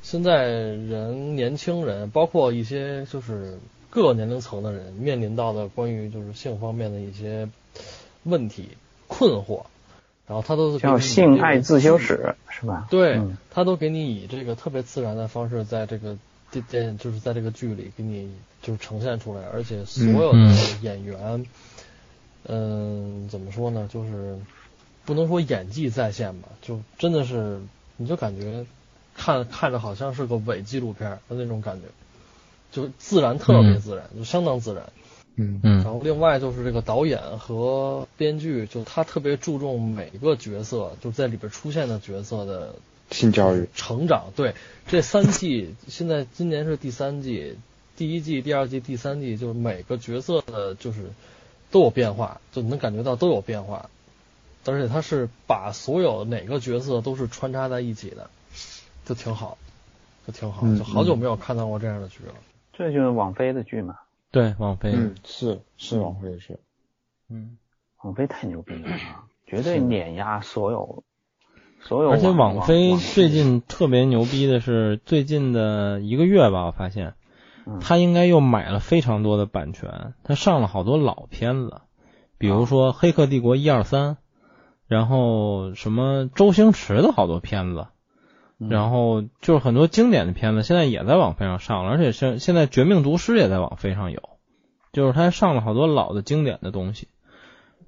[0.01, 3.59] 现在人年轻人，包括一些就是
[3.89, 7.47] 各个年龄层的人面临到的关于就是性方面的一些
[8.23, 8.69] 问题
[9.07, 9.63] 困惑，
[10.27, 12.87] 然后他都是给叫性爱自修室是吧？
[12.89, 16.17] 对嗯，他都给你以这个特别自然的方式，在这个
[16.51, 21.45] 电电就是在这个剧里给你就是呈现出来，而且所有的嗯演员，嗯，
[22.45, 24.37] 怎么说呢，就是
[25.05, 27.59] 不能说演技在线吧，就真的是
[27.97, 28.65] 你就感觉
[29.15, 31.87] 看看着好像是个伪纪录片儿的那种感觉，
[32.71, 34.83] 就自然特别嗯自然，就相当自然。
[35.35, 42.75] 嗯嗯然后另外就是这个导演和编剧，就他特别注重每个角色，就在里边出现的角色的
[43.09, 44.31] 性教育，成长。
[44.35, 44.53] 对，
[44.85, 47.57] 这三季现在今年是第三季，
[47.97, 51.09] 第一季、第二季、第三季，就是每个角色的，就是
[51.73, 53.89] 都有变化，就能感觉到都有变化，
[54.65, 58.29] 而且他是把所有哪个角色都是穿插在一起的，
[59.03, 59.57] 就挺好，
[60.27, 62.35] 就挺好，嗯就好久没有看到过这样的剧了。
[62.71, 63.95] 这就是网飞的剧嘛。
[64.29, 64.91] 对，网飞。
[64.93, 66.59] 嗯，是是往回是，
[67.27, 67.57] 嗯，
[68.03, 71.03] 网飞太牛逼了啊，绝对碾压所有
[71.81, 72.11] 所有。
[72.11, 77.13] 而且网飞最近特别牛逼的是，最近的一个月吧，我发现嗯
[77.81, 81.81] 他应该又买了非常多的版权，他上了好多老片子，
[82.37, 84.17] 比如说《黑客帝国》一二三，
[84.87, 87.87] 然后什么周星驰的好多片子，
[88.59, 94.21] 嗯然后就是很多经典的片子，现在也在网飞上上了，而且现现在《绝命毒师》也在网飞上有，
[94.91, 97.07] 就是他上了好多老的经典的东西。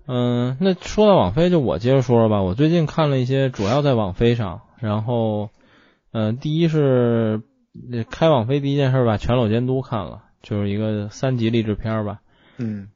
[0.08, 2.44] 嗯，那说到网飞，就我接着说说吧。
[2.44, 5.50] 我最近看了一些，主要在网飞上，然后，
[6.12, 7.42] 嗯、第一是
[7.92, 12.22] 呃开网飞第一件事把《全裸监督》看了，就是一个三级励志片儿吧。
[12.58, 12.90] 嗯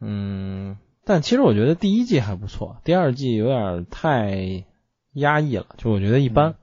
[0.00, 4.64] 嗯，但其实我觉得第一季还不错，第二季有点太
[5.12, 6.54] 压抑了，就我觉得一般。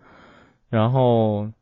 [0.70, 1.46] 然后《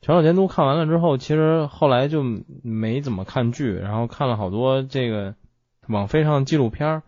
[0.00, 2.22] 全裸监督》看完了之后，其实后来就
[2.62, 5.34] 没怎么看剧，然后看了好多这个
[5.88, 7.02] 网飞上的纪录片，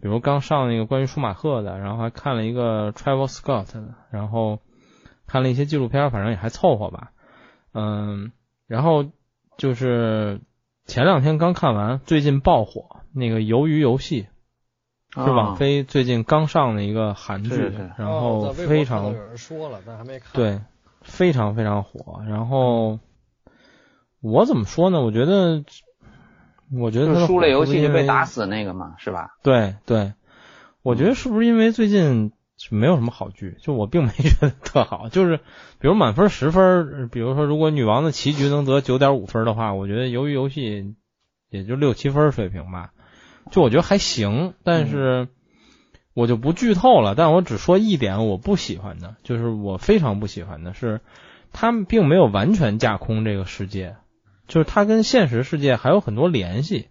[0.00, 4.60] 比如刚上那个关于舒马赫的，然后还看了一个 Travel Scott 的，然后
[5.26, 7.12] 看了一些纪录片，反正也还凑合吧。
[7.72, 8.32] 嗯，
[8.66, 9.06] 然后
[9.56, 10.40] 就是
[10.86, 14.26] 前两天刚看完，最近爆火那个《鱿鱼游戏》，
[15.24, 20.30] 是网飞最近刚上的一个韩剧，是是然哦后非常有人说了，但还没看。
[20.32, 20.60] 对，
[21.02, 22.22] 非常非常火。
[22.26, 23.00] 然后
[24.20, 25.00] 我怎么说呢？
[25.00, 25.64] 我觉得，
[26.72, 29.36] 我觉得输了游戏就被打死那个嘛，是吧？
[29.42, 30.14] 对对，
[30.82, 32.32] 我觉得是不是因为最近
[32.70, 33.56] 没有什么好剧？
[33.60, 35.36] 就我并没觉得特好，就是
[35.78, 40.94] 比如满分十分，比如说如果女王的棋局能得九点五分的话，我觉得鱿鱼游戏
[41.50, 42.90] 也就六七分水平吧，
[43.50, 45.28] 就我觉得还行，但是
[46.14, 51.00] 我就不剧透了，但我只说一点我不喜欢的，就是我非常不喜欢的是，
[51.52, 53.96] 他们并没有完全架空这个世界，
[54.48, 56.88] 就是它跟现实世界还有很多联系。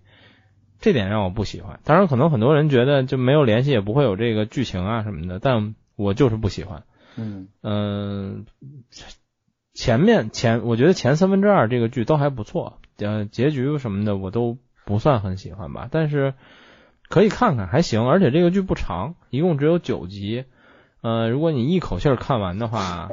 [0.80, 1.80] 这点让我不喜欢。
[1.84, 6.84] 当然，可能很多人觉得就没有联系也不会有这个剧情啊什么的，但我就是不喜欢。
[7.15, 8.45] 嗯嗯、
[9.73, 16.36] 前面前我觉得前三分之二这个剧都还不错，呃，结局什么的我都不算很喜欢吧，但是
[17.09, 20.45] 可以看看还行，而且这个剧不长，一共只有九集，
[21.01, 23.09] 呃，如果你一口气儿看完的话，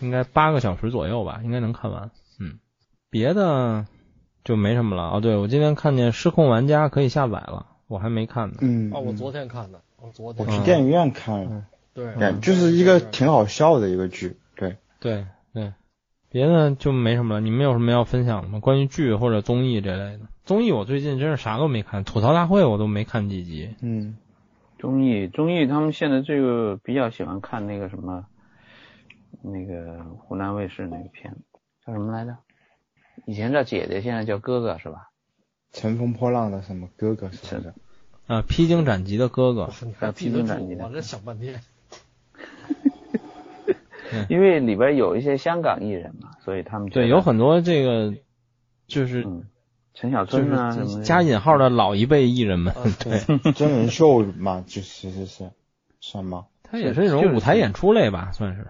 [0.00, 2.10] 应该八个小时左右吧，应该能看完。
[2.40, 2.58] 嗯，
[3.10, 3.86] 别的
[4.44, 5.10] 就没什么了。
[5.10, 8.56] 哦，对，我今天看见《失控玩家》可以下载了，我还没看呢。
[8.60, 11.64] 嗯，哦，我昨天看的，我昨天我去嗯电影院看了，
[11.94, 15.72] 对，感就是一个挺好笑的一个剧，对，对对，
[16.28, 17.40] 别的就没什么了。
[17.40, 18.60] 你们有什么要分享的吗？
[18.60, 20.26] 关于剧或者综艺这类的？
[20.44, 23.74] 综艺我最近真是啥都没看，吐槽大会我都没看几集。
[23.80, 24.18] 嗯，
[24.78, 28.26] 综艺综艺他们现在这个比较喜欢看那个什么，
[29.40, 31.40] 那个湖南卫视那个片子
[31.86, 32.36] 叫什么来着？
[33.26, 35.10] 以前叫姐姐，现在叫哥哥是吧？
[35.72, 37.74] 乘风破浪的什么哥哥是不是？
[38.26, 40.42] 啊，披荆斩棘的哥哥，你还记得住？
[40.42, 41.60] 披荆斩棘的我这想半天。
[44.28, 48.14] 因为里边有一些香港艺人嘛，所以他们对，有很多这个
[48.86, 49.44] 就是嗯，
[49.92, 55.50] 陈小春啊加引号的老一辈艺人们，啊 对，真人秀嘛，就其实是
[56.00, 56.46] 算吗？
[56.62, 58.66] 他也是一种舞台演出类吧，算是，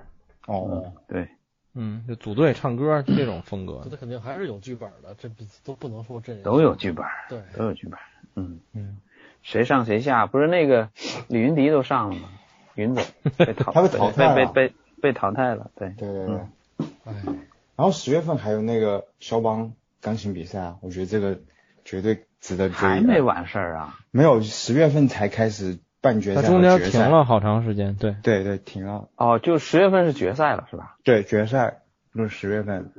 [0.46, 1.28] 哦，对，
[1.74, 3.90] 嗯，就组队唱歌这种风格这。
[3.90, 7.98] 他肯定还是有剧本的，这不都不能说这都有剧本，对，都有剧本，
[8.36, 8.98] 嗯，嗯，
[9.42, 10.88] 谁上谁下，不是那个
[11.28, 12.28] 李云迪都上了吗？
[12.74, 13.04] 云总
[13.36, 16.36] 被淘，他被淘汰了被被被被淘汰了，对，对对对。
[16.36, 16.50] 嗯
[17.04, 17.14] 哎，
[17.76, 21.38] 然后十月份还有那个肖邦钢琴比赛啊，我觉得这个
[21.84, 22.74] 绝对值得追。
[22.76, 26.78] 还没完事儿啊，没有，十月份才开始办决赛他中间。
[26.90, 29.08] 停了好长时间，对，对对，停了。
[29.16, 30.98] 哦，就十月份是决赛了是吧？
[31.02, 31.80] 对，决赛
[32.14, 32.92] 就是十月份，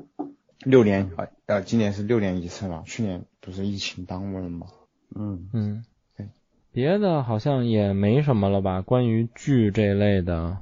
[0.60, 1.12] 六年
[1.46, 4.68] 呃，今年是六年一次嘛，去年不是疫情耽误了吗？
[5.16, 5.86] 嗯，嗯
[6.18, 6.28] 对，
[6.72, 8.82] 别的好像也没什么了吧？
[8.82, 10.58] 关于剧这类的，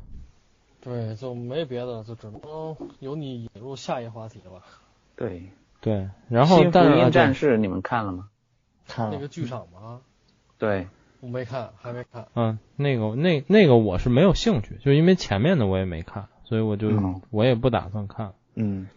[0.82, 2.42] 对，就没别的，就只能
[3.00, 4.62] 由你引入下一话题了。
[5.16, 5.50] 对。
[5.82, 8.30] 对，然后新福音战士你们看了吗？
[8.88, 9.28] 看了那个。
[9.28, 10.00] 剧场吗，
[10.58, 10.88] 对，
[11.24, 12.28] 我没看，还没看。
[12.36, 18.34] 嗯，那个那那个我是没有兴趣，就因为前面的我也没看，所以我就、嗯我也不打算看。
[18.56, 18.88] 嗯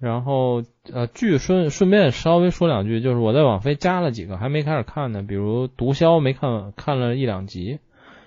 [0.00, 7.78] 然后呃，剧顺顺便稍微说两句，就是我在网飞加了几个还没开始看呢，比如《毒枭》没看，看了一两集，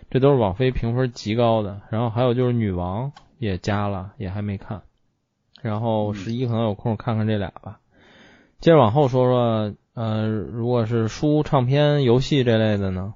[0.09, 1.81] 这都是网飞评分极高的。
[1.89, 4.83] 然后还有就是《女王》也加了，也还没看。
[5.61, 7.81] 然后十一可能有空看看这俩吧。
[8.61, 13.15] 接着往后说说，呃，如果是书、唱片、游戏这类的呢，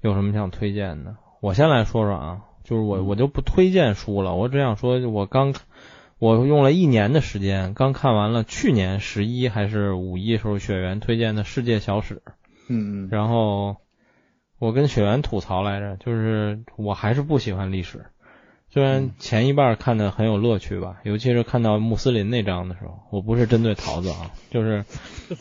[0.00, 1.16] 有什么想推荐的？
[1.40, 5.54] 我先来说说啊，就是我我就不推荐书了，我只想说，我刚
[6.18, 12.14] 我用了一年的时间，刚看完了去年十一还是五一时候雪原推荐的《世界小史》，
[12.68, 13.08] 嗯嗯。
[13.10, 13.76] 然后
[14.58, 18.06] 我跟雪原吐槽来着，就是我还是不喜欢历史，
[18.70, 24.84] 虽然前一半看的很有乐趣吧，尤其是看到穆斯林那章的时候，我不是针对桃子啊，就是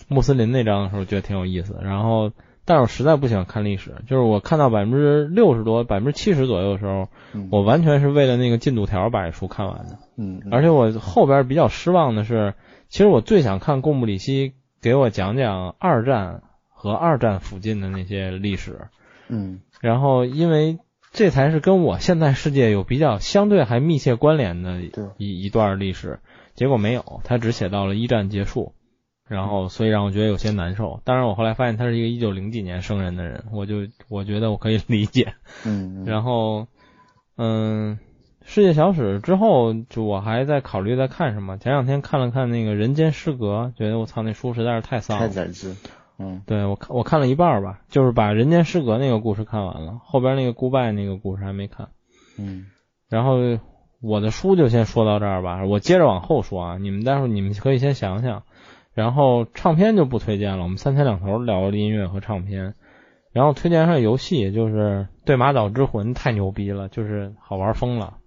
[0.10, 1.80] 穆斯林那章的时候觉得挺有意思。
[1.82, 2.32] 然后，
[2.66, 10.00] 但是我实在不喜欢看历史，就是我看到百分之六十多、百分之七十左右的时候，嗯我完全是为了那个进度条把这书看完的。
[10.18, 12.56] 嗯，而且我后边比较失望的是，
[12.90, 18.88] 其实我最想看贡布里希给我讲讲二战和二战附近的那些历史。
[19.28, 20.80] 嗯然后因为
[21.12, 24.82] 这才是跟我现在世界有比较相对还密切关联的
[25.18, 26.20] 一一段历史，
[26.56, 28.74] 结果没有，他只写到了一战结束，
[29.28, 31.02] 然后所以让我觉得有些难受。
[31.04, 35.34] 当然，我后来发现他是一个一九零几年生人的人，我就我觉得我可以 理解。
[35.66, 36.68] 嗯，然后，
[37.38, 37.98] 嗯，
[38.44, 41.58] 世界小史之后，就我还在考虑在看什么。
[41.58, 45.28] 前两天看了看那个《人间失格》，觉得我操，那书实在是太丧了。
[45.28, 45.76] 太宰治，
[46.20, 51.90] 嗯对我看我看了一半儿吧，就是把《人间失格》那个故事看完了，后边那个 Goodbye 那个故事还没看。
[52.38, 52.68] 嗯
[53.10, 53.38] 然后
[54.02, 58.44] 我的书就先说到这儿吧，我接着往后说啊，你们待会儿你们可以先想想。
[58.96, 62.74] 然后唱片就不推荐了，我们三天两头聊音乐和唱片。
[63.34, 68.18] 然后推荐上游戏，就是《对马岛之魂》太牛逼了，就是好玩疯了。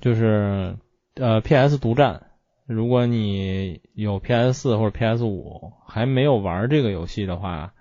[0.00, 0.76] 就是
[1.14, 2.22] 呃 PS 独占，
[2.66, 7.72] 如果你有 PS 四或者 PS 五还没有玩这个游戏的话，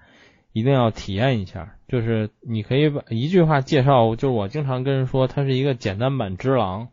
[0.53, 1.75] 一定要体验一下。
[1.87, 6.89] 就是你可以把一句话介绍，就是我经常跟人说，它是一个简单版之狼，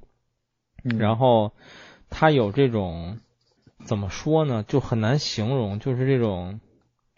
[0.84, 1.52] 嗯，然后
[2.08, 3.18] 它有这种
[3.86, 6.60] 怎么说呢，就很难形容，就是这种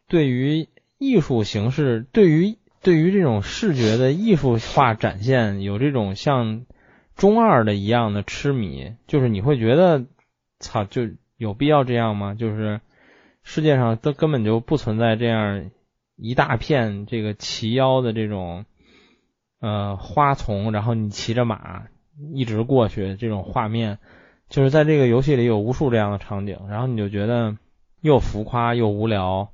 [0.07, 0.69] 对于
[0.99, 6.67] 艺术形式，对于对于这种视觉的艺术化展现，有这种像
[7.17, 10.05] 中二的一样的痴迷，就是你会觉得，
[10.61, 12.35] 操，就有必要这样吗？
[12.35, 12.81] 就是
[13.43, 15.71] 世界上都根本就不存在这样
[16.17, 18.65] 一大片这个齐腰的这种
[19.61, 21.85] 呃花丛，然后你骑着马
[22.35, 23.99] 一直过去这种画面，
[24.49, 27.57] 就是在这个游戏里有无数这样的场景，然后你就觉得
[28.01, 29.51] 又浮夸又无聊。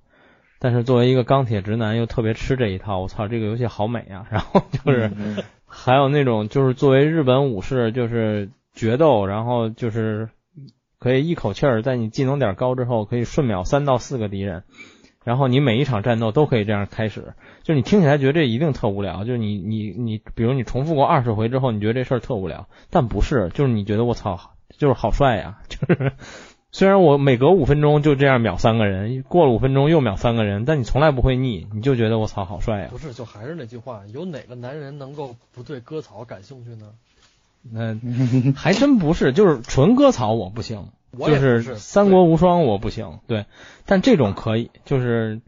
[0.60, 3.00] 但是作为一个钢铁直男，又特别吃这一套。
[3.00, 4.26] 我操，这个游戏好美啊！
[4.32, 10.30] 然后就是嗯还有那种就是作为日本武士，就是决斗，然后就是
[10.98, 14.62] 可以一口气儿在你技能点高之后，可以瞬秒三到四个敌人，
[15.22, 17.34] 然后你每一场战斗都可以这样开始。
[17.62, 26.12] 就是你听起来觉得这一定特无聊，就是你你你，比如你重复过二十回之后，你觉得这事儿特无聊，但不是，就是你觉得我操，就是好帅呀， 就是。
[26.76, 32.88] 虽然我每隔五分钟就这样秒三个人，过了五分钟又秒三个人，但你从来不会腻，你就觉得我操好帅呀。
[32.90, 36.86] 不是，就还是那句话，有哪个男人能够不对割草感兴趣呢？
[37.62, 37.94] 那
[38.58, 43.46] 还真不是，就是纯割草我不行，就是三国无双我不行，对，
[43.86, 45.40] 但这种可以，就是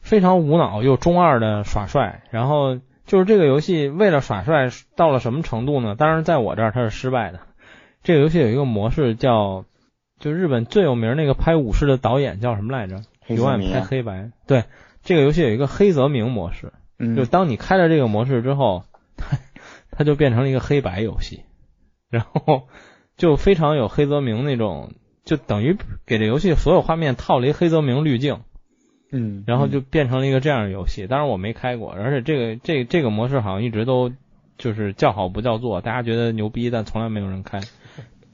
[0.00, 5.94] 非常无脑又中二的耍帅，然后就是这个游戏为了耍帅到了什么程度呢？
[5.94, 7.40] 当然在我这儿它是失败的。
[8.02, 9.64] 这个游戏有一个模式叫，
[10.18, 13.02] 就日本最有名那个拍武士的导演叫什么来着？
[13.28, 14.30] 永远拍黑白。
[14.46, 14.64] 对，
[15.02, 18.84] 这个游戏有一个黑泽明模式，嗯就当你开了这个模式之后，
[19.16, 19.38] 它
[19.90, 21.42] 它就变成了一个黑白游戏，
[22.08, 22.68] 然后
[23.18, 24.94] 就非常有黑泽明那种，
[25.24, 25.76] 就等于
[26.06, 28.40] 给这游戏所有画面套了一黑泽明滤镜，
[29.12, 31.06] 嗯，然后就变成了一个这样的游戏。
[31.06, 34.10] 当然我没开过，而且这个这这个模式好像一直都
[34.56, 37.60] 就是叫好不叫座，大家觉得牛逼，但从来没有人开。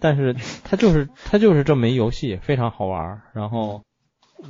[0.00, 0.34] 但是
[0.64, 3.22] 它就是它就是这么一游戏，非常好玩儿。
[3.32, 3.82] 然后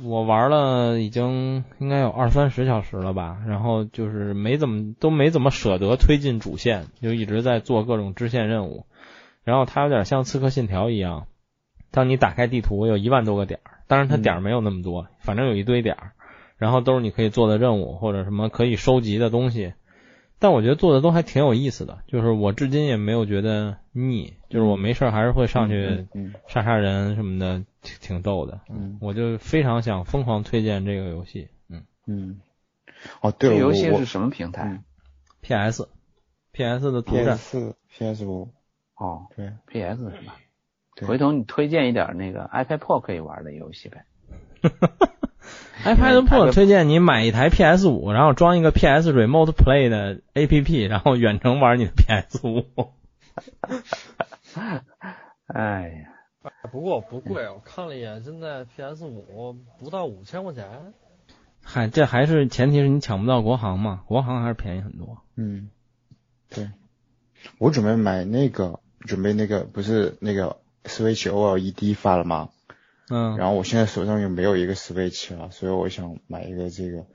[0.03, 8.85] 我玩了已经应该有二三十小时了吧，然后就是没怎么都没怎么舍得推进主线，就一直在做各种支线任务。
[9.43, 11.27] 然后它有点像《刺客信条》一样，
[11.91, 16.11] 当你打开地图有一万多个点儿，当然它点儿没有那么多，反正有一堆点儿，
[16.57, 19.73] 然后都是你可以做的任务或者什么可以收集的东西。
[20.39, 28.59] 但我觉得做的都还挺有意思的，就是我至今也没有觉得腻，就是我没事儿还是会上去嗯杀杀人什么的，挺挺逗的。
[28.69, 31.49] 嗯我就非常想疯狂推荐这个游戏。
[31.69, 32.41] 嗯嗯，
[33.21, 34.83] 哦对了，这游戏是什么平台嗯
[35.41, 35.87] ？，PS
[36.51, 38.49] PS 的独占 PS 四 PS 五
[38.95, 40.35] 哦对，PS 是吧？
[40.95, 44.05] 对回头你推荐一点那个 iPad Pro 可以玩的游戏呗。
[45.83, 52.65] iPad Pro 推荐你买一台 PS 五，然后装一个 PS Remote Play 的 APP，然后远程玩你的 PS 五。
[55.47, 60.93] 哎呀，不过不贵，我看了一眼，现在 PS 五不到五千块钱。
[61.63, 65.21] 嗨，这还是前提是你抢不到国行嘛，国行还是便宜很多。
[65.35, 65.69] 嗯，
[66.49, 66.71] 对，
[67.57, 72.49] 我准备买那个，准备那个不是那个 Switch OLED 发了吗？
[73.09, 77.05] 嗯，然后我现在手上又没有一个 Switch 了，所以我想买一个这个，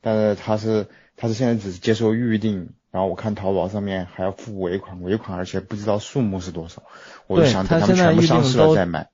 [0.00, 6.82] 但是它是它是现在只接受预定，然后我看淘宝上面还要付尾款，尾款而且不知道数目是多少，
[7.26, 9.10] 我就想等他们全部上市了再买。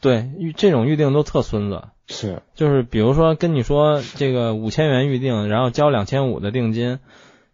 [0.00, 7.00] 对，预这种预定都特孙子，是，就是比如说跟你说这个五千元预定，然后交两千五的定金，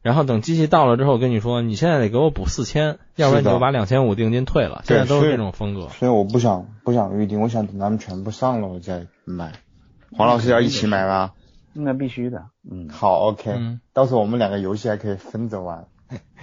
[0.04, 4.82] 然后等机器到了之后跟你说你现在得给我补四千，要不然你就把两千五定金退了。
[4.84, 5.88] 现在都是这种风格。
[5.88, 9.52] 所以我不想不想预定，我想等他们全部上了我再买。
[10.12, 11.32] 黄老师要一起买吗？
[11.72, 15.86] 那必须的，嗯，好，OK，、嗯到时候我们两个游戏还可以分着玩。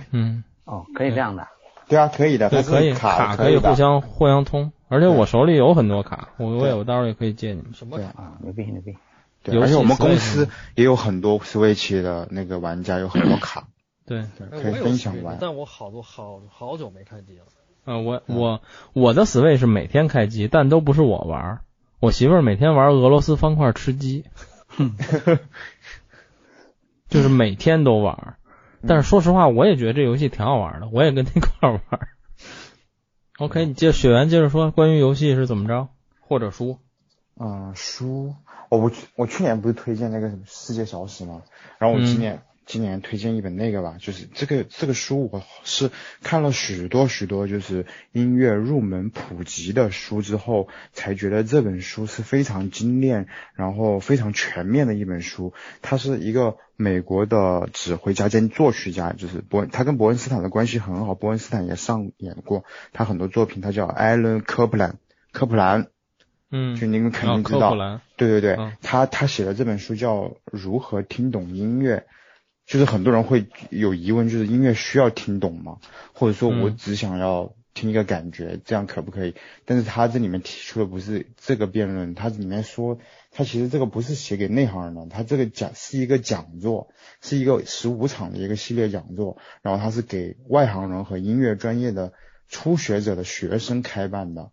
[0.10, 1.48] 嗯， 哦，可以这样的，
[1.88, 7.66] 对啊，可以的，对，可以，卡可以互相互相通，而且我手里有很多卡，我我也我到时候也可以借你们。
[7.72, 8.06] 对什么卡？
[8.20, 8.98] 啊，牛逼牛逼，
[9.44, 13.68] 对，游戏而且我们公司也有很多 Switch 的那个玩家，有很多卡，
[14.06, 15.38] 对，可以分享玩。
[15.42, 17.46] 但我好多好好久没开机了。
[17.86, 18.62] 呃，我我
[18.94, 21.62] 我的 Switch 是每天开机，但都不是我玩儿，
[22.00, 24.26] 我媳妇儿每天玩俄罗斯方块吃鸡，
[27.10, 28.38] 就是每天都玩儿。
[28.88, 32.10] 但是说实话，我也觉得这游戏挺好玩的，我也跟那块儿玩儿。
[33.38, 35.88] OK，你接雪原接着说关于游戏是怎么着，
[36.20, 36.78] 或者书。
[37.40, 38.36] 嗯，书，
[38.72, 41.42] 哦，我去我去年不是推荐那个什么《世界小史》吗？
[41.78, 45.92] 然后我今嗯年、今年推荐一本那个吧，就是这个这个书，我是
[46.24, 55.52] 看了许多许多就是音乐入门普及的书之后，才觉得这本书是非常精炼，然后非常全面的一本书。
[55.82, 64.96] 它是一个美国的指挥家兼作曲家，就是伯他跟伯恩斯坦的关系很好，伯恩斯坦也上演过他很多作品，他叫艾伦科普兰，
[65.34, 65.91] 科普兰。
[66.52, 67.74] 嗯，就你们肯啊定知道。
[68.18, 70.18] 对对对，嗯他他写的这本书叫
[70.52, 71.98] 《如何听懂音乐》，
[72.66, 75.78] 就是很多人会有疑问，就是音乐需要听懂吗？
[76.14, 79.34] 或者说我嗯只想要听一个感觉，这样可不可以？
[79.66, 83.00] 但是他这里面提出的不是这个辩论，他里面说，
[83.32, 86.90] 他其实这个不是写给内行人的，他这个讲是一个讲座，
[87.22, 92.12] 是一个十五场的一个系列讲座，然后他是给外行人和音乐专业的
[92.50, 94.52] 初学者的学生开办的。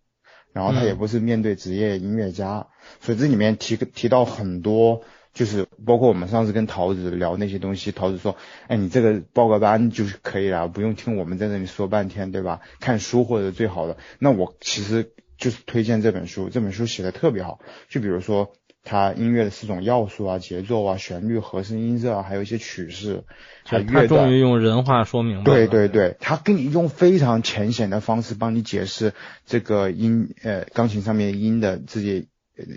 [0.53, 2.67] 然后他也嗯不是面对职业音乐家，
[3.01, 5.03] 所以这里面提提到很多，
[5.33, 8.35] 就是包括我们上次跟桃子聊那些东西，桃子说，
[8.67, 12.61] 哎，你这个报个班就是可以了，不用听我们在这里说半天，对吧？
[12.79, 13.97] 看书或者最好的。
[14.17, 17.59] 那我其实就是推荐这本书，这本书写的特别好，
[17.89, 18.51] 就比如说
[18.83, 23.23] 它音乐的四种要素啊，节奏啊、旋律、和声、音色啊，还有一些曲式，
[23.65, 25.67] 还有他乐段终于用人话说明白了。
[25.67, 29.13] 对对对，他跟你用非常浅显的方式帮你解释
[29.45, 32.25] 这个音，呃，钢琴上面音的这些，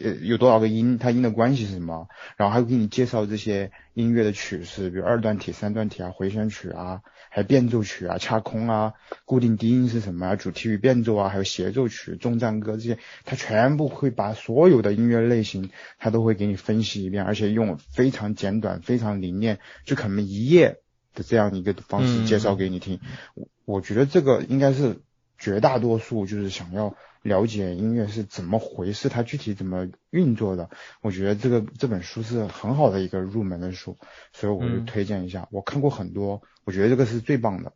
[0.03, 8.93] 呃，有多少个音，它音的关系是什么，然后还会给你介绍这些音乐的曲式，比如二段体、三段体啊、回旋曲啊，还有变奏曲啊、恰空啊、
[9.25, 20.79] 固定低音是什么啊、主题与变奏啊，还有协奏曲、重赞歌这些，它全部会把所有的音乐类型，它都会给你分析一遍，而且用非常简短、非常凝练，就可能一页
[21.15, 23.01] 的这样一个方式介绍给你听。
[23.35, 25.01] 我我觉得这个应该是
[25.43, 30.71] 绝大多数就是想要了解音乐是怎么回事，它具体怎么运作的。
[31.01, 33.99] 我觉得这个这本书是很好的一个入门的书，
[34.33, 35.49] 所以我就嗯推荐一下。
[35.51, 37.73] 我看过很多，我觉得这个是最棒的。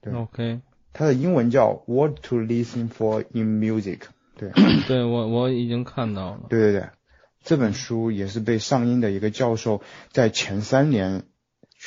[0.00, 0.60] 对 OK，
[0.92, 4.00] 它的英文叫 What to Listen for in Music。
[4.36, 4.50] 对
[4.88, 6.46] 对我我已经看到了。
[6.48, 6.88] 对对对，
[7.44, 11.22] 这本书也是被上音的一个教授在前三年。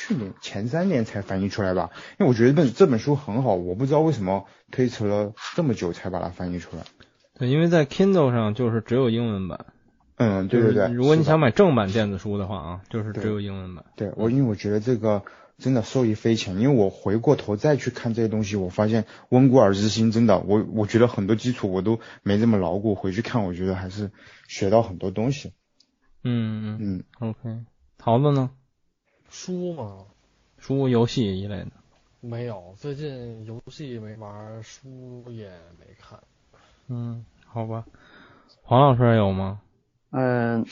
[0.00, 6.84] 去年前三年才翻译出来吧，因为我觉得这本这本书很好，我不知道为什么推迟了这么久才把它翻译出来。
[7.34, 9.66] 对，因为在 Kindle 上就是只有英文版。
[10.14, 10.88] 嗯，对对对。
[10.92, 13.86] 如果你想买正版电子书的话啊，就是只有英文版。
[13.96, 15.24] 对我，因为我觉得这个
[15.58, 24.12] 真的受益匪浅，因为我回过头再去看这些东西，我发现温故而知新，真的，我我觉得很多基础我都没这么牢固，回去看我觉得还是
[24.46, 25.52] 学到很多东西。
[26.22, 27.64] 嗯嗯嗯，，OK。
[27.98, 28.50] 桃子呢？
[29.28, 30.06] 书吗，
[30.58, 31.70] 书、游戏一类的。
[32.20, 35.48] 没有，最近游戏没玩，书也
[35.78, 36.18] 没看。
[36.88, 37.84] 嗯，好吧。
[38.62, 39.60] 黄老师有吗？
[40.10, 40.64] 嗯、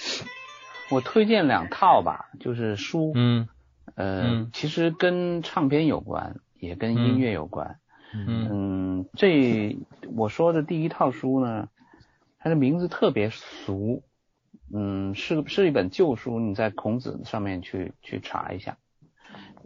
[0.91, 3.49] 我推荐两套吧，就是书，嗯
[3.95, 7.78] 呃，嗯其实跟唱片有关，也跟音乐有关。
[8.15, 9.78] 嗯嗯，这
[10.16, 11.69] 我说的第一套书呢，
[12.39, 14.03] 它的名字特别俗，
[14.72, 18.78] 嗯，是是一本旧书，你在孔子上面去去查一下，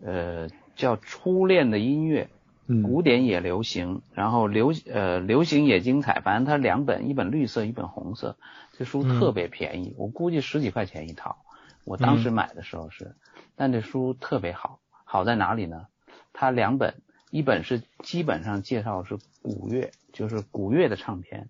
[0.03, 2.25] 呃，叫《初恋的音乐》，
[2.67, 2.83] 嗯。
[2.83, 8.37] 古典也流行，然后流呃流行也精彩，反正它两本，一本绿色，一本红色，
[8.73, 9.19] 这书嗯。
[9.19, 11.37] 特别便宜，我估计十几块钱一套，
[11.85, 13.17] 我当时买的时候是，
[13.57, 15.87] 但这书特别好，好在哪里呢？
[16.33, 21.49] 它两本，一本是基本上介绍是古乐，就是古乐的唱片，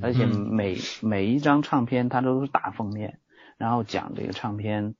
[0.00, 3.18] 而且每每一张唱片它都是大封面，
[3.58, 4.94] 然后讲这个唱片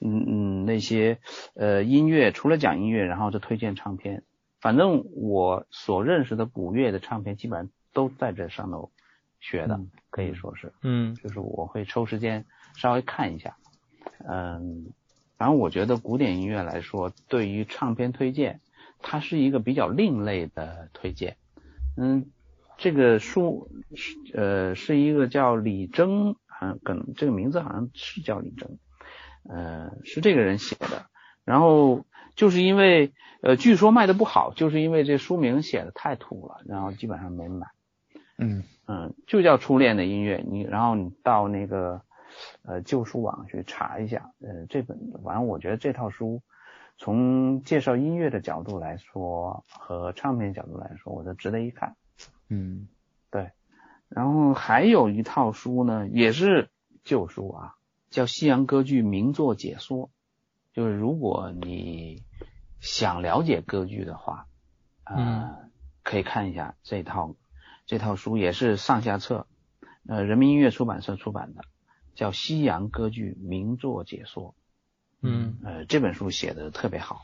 [0.00, 1.18] 嗯嗯那些
[1.54, 4.22] 呃音乐，除了讲音乐，然后就推荐唱片。
[4.60, 8.90] 反正我所认识的古乐的唱片，基本上都在这上头
[9.38, 10.72] 学的，嗯可以说是。
[10.82, 13.56] 嗯就是我会抽时间稍微看一下，
[14.26, 14.86] 嗯，
[15.36, 18.60] 反正我觉得古典音乐来说，对于唱片推荐，
[19.00, 21.36] 它是一个比较另类的推荐，
[21.96, 22.26] 嗯，
[22.78, 28.78] 这个书是呃是一个叫李征，好像可能这个名字好像是叫李征，
[29.48, 31.06] 呃是这个人写的，
[31.44, 32.04] 然后
[32.34, 37.66] 就是因为呃据说卖的不好，就是因为这书名写的太土了，然后基本上没买。
[38.38, 42.02] 嗯嗯，就叫初恋的音乐，你然后你到那个
[42.62, 46.42] 呃旧书网去查一下，呃这本反正我觉得这套书
[46.98, 51.96] 从介绍音乐的角度来说和唱片角度来说，我觉得值得一看。
[52.48, 52.88] 嗯。
[53.30, 53.50] 对。
[54.08, 56.70] 然后还有一套书呢，也是
[57.02, 57.74] 旧书啊，
[58.10, 60.06] 叫《西洋歌剧名作解说》，
[60.72, 62.22] 就是如果你
[62.80, 64.46] 想了解歌剧的话，
[65.04, 65.70] 呃，
[66.04, 67.34] 可以看一下这套
[67.84, 69.48] 这套书，也是上下册，
[70.06, 71.62] 呃，人民音乐出版社出版的，
[72.14, 74.50] 叫《西洋歌剧名作解说》。
[75.20, 75.58] 嗯。
[75.64, 77.22] 呃，这本书写的特别好，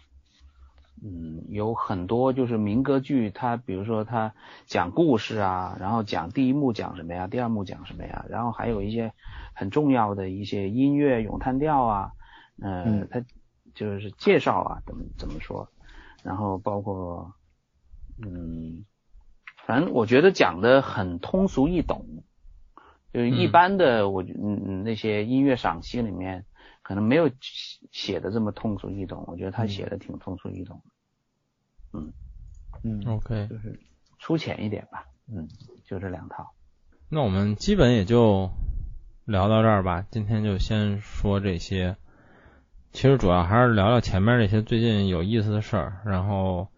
[1.01, 4.35] 嗯，有很多就是民歌剧，它比如说它
[4.67, 9.13] 讲故事啊，然后讲第一幕讲什么呀，第二幕讲什么呀，然后还有一些
[9.55, 12.13] 很重要的一些音乐咏叹调啊，
[12.61, 13.25] 呃，嗯它
[13.75, 15.69] 就是介绍啊，怎么怎么说，
[16.23, 17.33] 然后包括，
[18.25, 18.85] 嗯，
[19.67, 22.05] 反正我觉得讲的很通俗易懂，
[23.13, 26.45] 就是一嗯般的我嗯嗯那些音乐赏析里面。
[26.83, 27.31] 可能没有
[27.91, 30.83] 写的这么通俗易懂，我觉得他写的挺通俗易懂
[31.93, 32.01] 的，
[32.83, 33.81] 嗯，OK，就是
[34.19, 35.49] 粗浅一点吧，嗯，
[35.85, 36.53] 就这两套。
[37.09, 38.51] 那我们基本也就
[39.25, 41.97] 聊到这儿吧，今天就先说这些。
[42.93, 46.69] 其实主要还是聊聊前面这些最近有意思的事儿，然后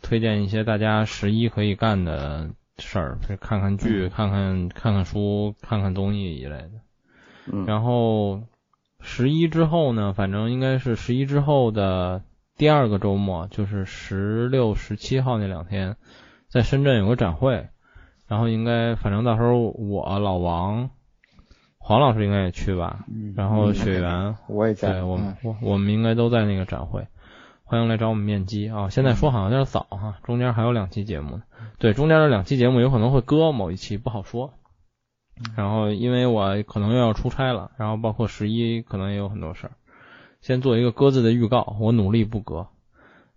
[0.00, 6.70] 推荐一些大家十一可以干的事儿，比如看看剧、看看看看书、看看综艺一类的。
[7.52, 8.44] 嗯，然后
[9.08, 12.22] 十一之后呢，反正应该是十一之后的
[12.56, 15.96] 第二个周末，就是十六、十七号那两天，
[16.48, 17.68] 在深圳有个展会，
[18.26, 20.90] 然后应该反正到时候我老王、
[21.78, 27.06] 黄老师应该也去吧，嗯然后雪原，我也在，对我们嗯我我们应该都在那个展会，
[27.62, 28.88] 欢迎来找我们面基啊！
[28.90, 31.44] 现在说好像有点早哈，中间还有两期节目呢。
[31.78, 34.52] 对，中间的两期节目有可能会搁某一期，不好说。
[35.56, 39.72] 然后因为我可能又要出差了，然后包括十一可能也有很多事儿，
[40.40, 42.68] 先做一个鸽子的预告，我努力不鸽。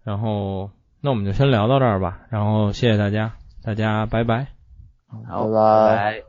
[0.03, 0.71] 然后
[1.01, 4.47] 那我们就先聊到这儿吧，然后谢谢大家，大家拜拜。
[5.27, 6.23] 好，拜拜拜拜。